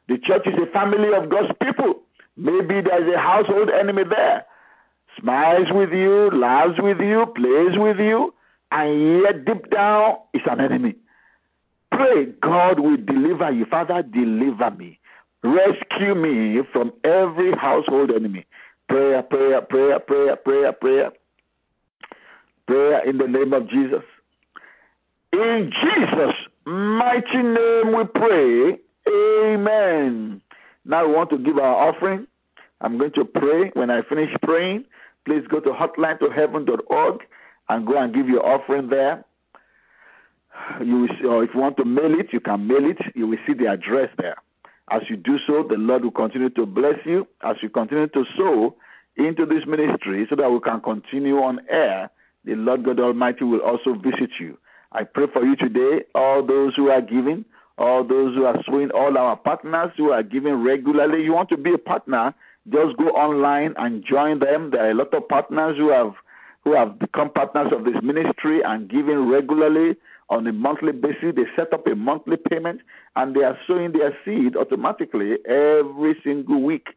The 0.09 0.17
church 0.17 0.45
is 0.47 0.55
a 0.61 0.69
family 0.73 1.13
of 1.15 1.29
God's 1.29 1.53
people. 1.63 2.01
Maybe 2.35 2.81
there's 2.81 3.07
a 3.13 3.17
household 3.17 3.69
enemy 3.69 4.03
there. 4.09 4.45
Smiles 5.17 5.67
with 5.71 5.91
you, 5.91 6.29
laughs 6.33 6.77
with 6.79 6.99
you, 6.99 7.25
plays 7.37 7.77
with 7.77 7.97
you, 7.97 8.33
and 8.71 9.21
yet 9.21 9.45
deep 9.45 9.69
down 9.69 10.17
is 10.33 10.41
an 10.45 10.59
enemy. 10.59 10.95
Pray 11.91 12.25
God 12.41 12.79
will 12.79 12.97
deliver 12.97 13.51
you. 13.51 13.65
Father, 13.65 14.03
deliver 14.03 14.71
me. 14.71 14.99
Rescue 15.43 16.15
me 16.15 16.61
from 16.71 16.91
every 17.03 17.53
household 17.53 18.11
enemy. 18.11 18.45
Prayer, 18.87 19.21
prayer, 19.23 19.61
prayer, 19.61 19.99
prayer, 19.99 20.35
prayer, 20.35 20.73
prayer. 20.73 21.11
Prayer 22.67 23.09
in 23.09 23.17
the 23.17 23.27
name 23.27 23.53
of 23.53 23.69
Jesus. 23.69 24.03
In 25.31 25.71
Jesus' 25.81 26.35
mighty 26.65 27.37
name 27.37 27.95
we 27.95 28.03
pray. 28.13 28.79
Amen. 29.07 30.41
Now 30.85 31.07
we 31.07 31.13
want 31.13 31.29
to 31.31 31.37
give 31.37 31.57
our 31.57 31.89
offering. 31.89 32.27
I'm 32.81 32.97
going 32.97 33.13
to 33.13 33.25
pray. 33.25 33.71
When 33.73 33.89
I 33.89 34.01
finish 34.07 34.29
praying, 34.43 34.85
please 35.25 35.43
go 35.49 35.59
to 35.59 35.69
hotline2heaven.org 35.69 37.21
and 37.69 37.85
go 37.87 37.97
and 37.97 38.13
give 38.13 38.27
your 38.27 38.45
offering 38.45 38.89
there. 38.89 39.23
You 40.85 41.01
will, 41.01 41.31
or 41.31 41.43
if 41.43 41.51
you 41.53 41.59
want 41.59 41.77
to 41.77 41.85
mail 41.85 42.19
it, 42.19 42.27
you 42.31 42.39
can 42.39 42.67
mail 42.67 42.89
it. 42.89 42.97
You 43.15 43.27
will 43.27 43.37
see 43.45 43.53
the 43.53 43.67
address 43.67 44.09
there. 44.17 44.37
As 44.91 45.01
you 45.09 45.17
do 45.17 45.37
so, 45.45 45.63
the 45.67 45.75
Lord 45.75 46.03
will 46.03 46.11
continue 46.11 46.49
to 46.51 46.65
bless 46.65 46.95
you 47.05 47.27
as 47.43 47.57
you 47.61 47.69
continue 47.69 48.07
to 48.07 48.23
sow 48.37 48.75
into 49.17 49.45
this 49.45 49.63
ministry 49.67 50.25
so 50.29 50.35
that 50.35 50.49
we 50.49 50.59
can 50.61 50.81
continue 50.81 51.37
on 51.37 51.59
air. 51.69 52.09
The 52.45 52.55
Lord 52.55 52.85
God 52.85 52.99
Almighty 52.99 53.43
will 53.43 53.59
also 53.59 53.93
visit 53.93 54.31
you. 54.39 54.57
I 54.91 55.03
pray 55.03 55.25
for 55.31 55.43
you 55.43 55.55
today, 55.55 56.05
all 56.15 56.45
those 56.45 56.73
who 56.75 56.89
are 56.89 57.01
giving, 57.01 57.45
all 57.77 58.03
those 58.03 58.35
who 58.35 58.45
are 58.45 58.57
sowing, 58.65 58.89
all 58.91 59.15
our 59.17 59.35
partners 59.37 59.91
who 59.97 60.11
are 60.11 60.23
giving 60.23 60.63
regularly. 60.63 61.23
You 61.23 61.33
want 61.33 61.49
to 61.49 61.57
be 61.57 61.73
a 61.73 61.77
partner, 61.77 62.33
just 62.71 62.97
go 62.97 63.09
online 63.09 63.75
and 63.77 64.03
join 64.03 64.39
them. 64.39 64.71
There 64.71 64.85
are 64.87 64.91
a 64.91 64.95
lot 64.95 65.13
of 65.13 65.27
partners 65.27 65.77
who 65.77 65.89
have 65.91 66.13
who 66.63 66.75
have 66.75 66.99
become 66.99 67.31
partners 67.31 67.71
of 67.71 67.85
this 67.85 67.95
ministry 68.03 68.61
and 68.65 68.89
giving 68.89 69.29
regularly 69.29 69.95
on 70.29 70.47
a 70.47 70.53
monthly 70.53 70.91
basis. 70.91 71.33
They 71.35 71.45
set 71.55 71.73
up 71.73 71.87
a 71.87 71.95
monthly 71.95 72.37
payment 72.37 72.81
and 73.15 73.35
they 73.35 73.43
are 73.43 73.57
sowing 73.67 73.91
their 73.91 74.17
seed 74.23 74.55
automatically 74.55 75.37
every 75.45 76.15
single 76.23 76.61
week. 76.61 76.87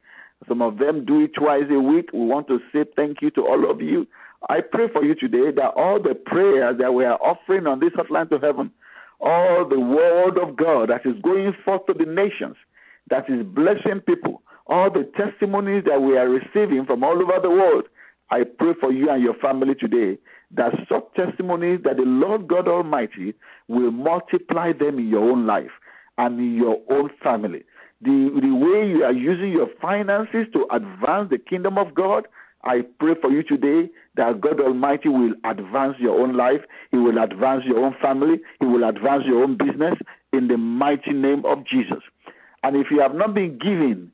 Some 0.49 0.61
of 0.61 0.78
them 0.78 1.05
do 1.05 1.22
it 1.24 1.35
twice 1.35 1.64
a 1.70 1.78
week. 1.80 2.11
We 2.12 2.26
want 2.26 2.49
to 2.49 2.59
say 2.72 2.85
thank 2.97 3.22
you 3.22 3.30
to 3.33 3.43
all 3.43 3.70
of 3.70 3.80
you. 3.80 4.07
I 4.49 4.61
pray 4.61 4.89
for 4.93 5.05
you 5.05 5.14
today 5.14 5.53
that 5.55 5.72
all 5.76 6.03
the 6.03 6.14
prayers 6.14 6.76
that 6.78 6.95
we 6.95 7.05
are 7.05 7.18
offering 7.22 7.66
on 7.66 7.78
this 7.80 7.93
hotline 7.93 8.28
to 8.30 8.39
heaven, 8.39 8.72
all 9.20 9.68
the 9.68 9.78
word 9.78 10.37
of 10.37 10.57
God 10.57 10.91
that 10.91 11.07
is 11.07 11.20
going 11.22 11.55
forth 11.64 11.87
to 11.87 11.95
the 11.95 12.11
nations, 12.11 12.57
that 13.09 13.30
is 13.30 13.47
blessing 13.47 14.01
people, 14.05 14.43
all 14.66 14.91
the 14.91 15.09
testimonies 15.16 15.85
that 15.87 16.03
we 16.03 16.18
are 16.18 16.28
receiving 16.28 16.85
from 16.87 17.05
all 17.05 17.22
over 17.22 17.39
the 17.41 17.51
world, 17.51 17.85
I 18.30 18.43
pray 18.45 18.72
for 18.80 18.93
you 18.93 19.11
and 19.11 19.22
your 19.22 19.35
family 19.35 19.74
today 19.74 20.18
that 20.55 20.72
such 20.88 21.05
testimonies 21.16 21.80
that 21.84 21.96
the 21.96 22.03
Lord 22.03 22.48
God 22.48 22.68
Almighty 22.68 23.34
will 23.68 23.90
multiply 23.90 24.72
them 24.72 24.98
in 24.98 25.09
your 25.09 25.30
own 25.30 25.46
life 25.46 25.70
and 26.18 26.38
in 26.38 26.57
your 26.57 26.78
own 26.90 27.11
family. 27.22 27.64
The, 28.03 28.30
the 28.40 28.55
way 28.55 28.88
you 28.88 29.05
are 29.05 29.12
using 29.12 29.53
your 29.53 29.68
finances 29.80 30.46
to 30.53 30.66
advance 30.72 31.30
the 31.30 31.38
kingdom 31.38 31.78
of 31.78 31.94
God, 31.94 32.26
I 32.64 32.82
pray 32.98 33.14
for 33.20 33.30
you 33.30 33.42
today 33.42 33.90
that 34.16 34.40
God 34.40 34.61
Almighty 34.61 35.09
will 35.09 35.34
advance 35.44 35.96
your 35.98 36.20
own 36.20 36.36
life. 36.36 36.61
He 36.90 36.98
will 36.98 37.22
advance 37.22 37.62
your 37.64 37.84
own 37.84 37.94
family. 38.00 38.40
He 38.61 38.66
will 38.66 38.88
advance 38.88 39.24
your 39.26 39.42
own 39.42 39.57
business 39.57 39.94
in 40.32 40.48
the 40.48 40.57
mighty 40.57 41.12
name 41.12 41.44
of 41.44 41.66
Jesus. 41.66 42.03
And 42.62 42.76
if 42.76 42.88
you 42.90 43.00
have 43.00 43.14
not 43.14 43.34
been 43.34 43.59
giving, 43.59 44.11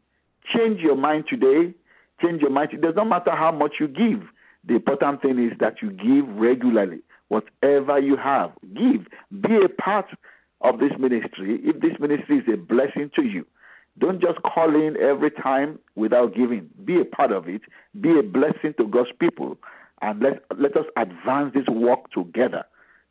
change 0.54 0.80
your 0.80 0.96
mind 0.96 1.24
today. 1.28 1.74
Change 2.22 2.40
your 2.40 2.50
mind. 2.50 2.70
It 2.72 2.80
does 2.80 2.94
not 2.96 3.08
matter 3.08 3.32
how 3.32 3.52
much 3.52 3.74
you 3.80 3.88
give. 3.88 4.22
The 4.68 4.74
important 4.74 5.22
thing 5.22 5.38
is 5.38 5.58
that 5.60 5.80
you 5.80 5.90
give 5.90 6.28
regularly. 6.36 7.00
Whatever 7.28 7.98
you 7.98 8.16
have, 8.16 8.52
give. 8.74 9.06
Be 9.40 9.56
a 9.64 9.68
part 9.68 10.06
of 10.60 10.78
this 10.78 10.92
ministry 10.98 11.58
if 11.62 11.80
this 11.80 11.98
ministry 11.98 12.38
is 12.38 12.44
a 12.52 12.56
blessing 12.56 13.10
to 13.16 13.22
you. 13.22 13.46
Don't 13.98 14.20
just 14.20 14.40
call 14.42 14.74
in 14.74 14.96
every 14.98 15.30
time 15.30 15.78
without 15.96 16.34
giving. 16.34 16.68
Be 16.84 17.00
a 17.00 17.04
part 17.04 17.32
of 17.32 17.48
it. 17.48 17.62
Be 18.00 18.18
a 18.18 18.22
blessing 18.22 18.74
to 18.78 18.86
God's 18.86 19.10
people. 19.18 19.56
And 20.02 20.20
let, 20.20 20.44
let 20.56 20.76
us 20.76 20.84
advance 20.96 21.54
this 21.54 21.66
work 21.66 22.10
together. 22.12 22.64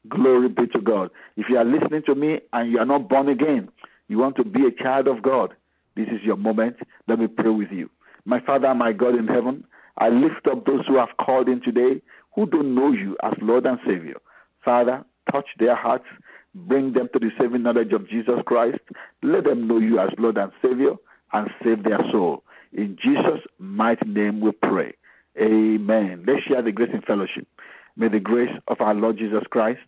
Glory 0.07 0.47
be 0.49 0.67
to 0.67 0.79
God. 0.79 1.09
If 1.35 1.47
you 1.49 1.57
are 1.57 1.65
listening 1.65 2.03
to 2.05 2.15
me 2.15 2.39
and 2.53 2.71
you 2.71 2.79
are 2.79 2.85
not 2.85 3.09
born 3.09 3.27
again, 3.27 3.69
you 4.07 4.19
want 4.19 4.37
to 4.37 4.45
be 4.45 4.65
a 4.65 4.83
child 4.83 5.07
of 5.07 5.21
God, 5.21 5.53
this 5.95 6.07
is 6.07 6.21
your 6.23 6.37
moment. 6.37 6.77
Let 7.07 7.19
me 7.19 7.27
pray 7.27 7.49
with 7.49 7.71
you. 7.71 7.89
My 8.25 8.39
Father, 8.39 8.73
my 8.73 8.93
God 8.93 9.15
in 9.15 9.27
heaven, 9.27 9.65
I 9.97 10.09
lift 10.09 10.47
up 10.47 10.65
those 10.65 10.85
who 10.87 10.97
have 10.97 11.17
called 11.19 11.47
in 11.47 11.61
today 11.61 12.01
who 12.35 12.45
don't 12.45 12.75
know 12.75 12.91
you 12.91 13.17
as 13.23 13.33
Lord 13.41 13.65
and 13.65 13.79
Savior. 13.85 14.17
Father, 14.63 15.03
touch 15.31 15.47
their 15.59 15.75
hearts, 15.75 16.05
bring 16.53 16.93
them 16.93 17.09
to 17.13 17.19
the 17.19 17.31
saving 17.39 17.63
knowledge 17.63 17.93
of 17.93 18.07
Jesus 18.07 18.39
Christ. 18.45 18.79
Let 19.23 19.45
them 19.45 19.67
know 19.67 19.79
you 19.79 19.99
as 19.99 20.09
Lord 20.17 20.37
and 20.37 20.51
Savior 20.61 20.93
and 21.33 21.49
save 21.63 21.83
their 21.83 21.99
soul. 22.11 22.43
In 22.73 22.97
Jesus' 23.01 23.41
mighty 23.57 24.07
name 24.07 24.39
we 24.39 24.51
pray. 24.51 24.93
Amen. 25.39 26.23
Let's 26.27 26.43
share 26.43 26.61
the 26.61 26.71
grace 26.71 26.91
in 26.93 27.01
fellowship. 27.01 27.47
May 27.95 28.09
the 28.09 28.19
grace 28.19 28.55
of 28.67 28.81
our 28.81 28.93
Lord 28.93 29.17
Jesus 29.17 29.43
Christ, 29.49 29.79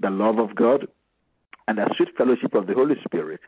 the 0.00 0.10
love 0.10 0.38
of 0.38 0.54
God, 0.54 0.86
and 1.68 1.78
the 1.78 1.90
sweet 1.96 2.10
fellowship 2.16 2.54
of 2.54 2.66
the 2.66 2.74
Holy 2.74 2.96
Spirit 3.04 3.40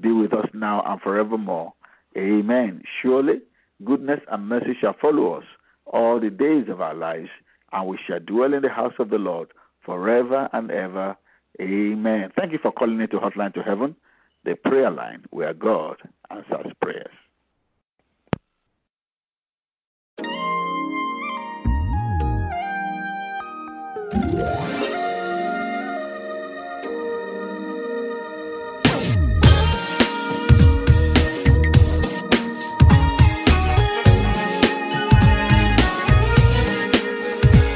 be 0.00 0.10
with 0.10 0.32
us 0.32 0.46
now 0.52 0.82
and 0.86 1.00
forevermore. 1.00 1.72
Amen. 2.16 2.82
Surely 3.00 3.40
goodness 3.84 4.20
and 4.30 4.48
mercy 4.48 4.76
shall 4.80 4.96
follow 5.00 5.34
us 5.34 5.44
all 5.86 6.20
the 6.20 6.30
days 6.30 6.68
of 6.68 6.80
our 6.80 6.94
lives, 6.94 7.28
and 7.72 7.88
we 7.88 7.98
shall 8.06 8.20
dwell 8.20 8.54
in 8.54 8.62
the 8.62 8.68
house 8.68 8.94
of 8.98 9.10
the 9.10 9.18
Lord 9.18 9.48
forever 9.84 10.48
and 10.52 10.70
ever. 10.70 11.16
Amen. 11.60 12.30
Thank 12.36 12.52
you 12.52 12.58
for 12.62 12.72
calling 12.72 13.00
into 13.00 13.18
Hotline 13.18 13.54
to 13.54 13.62
Heaven, 13.62 13.96
the 14.44 14.54
prayer 14.54 14.90
line 14.90 15.24
where 15.30 15.54
God 15.54 15.96
answers 16.30 16.72
prayers. 16.80 17.14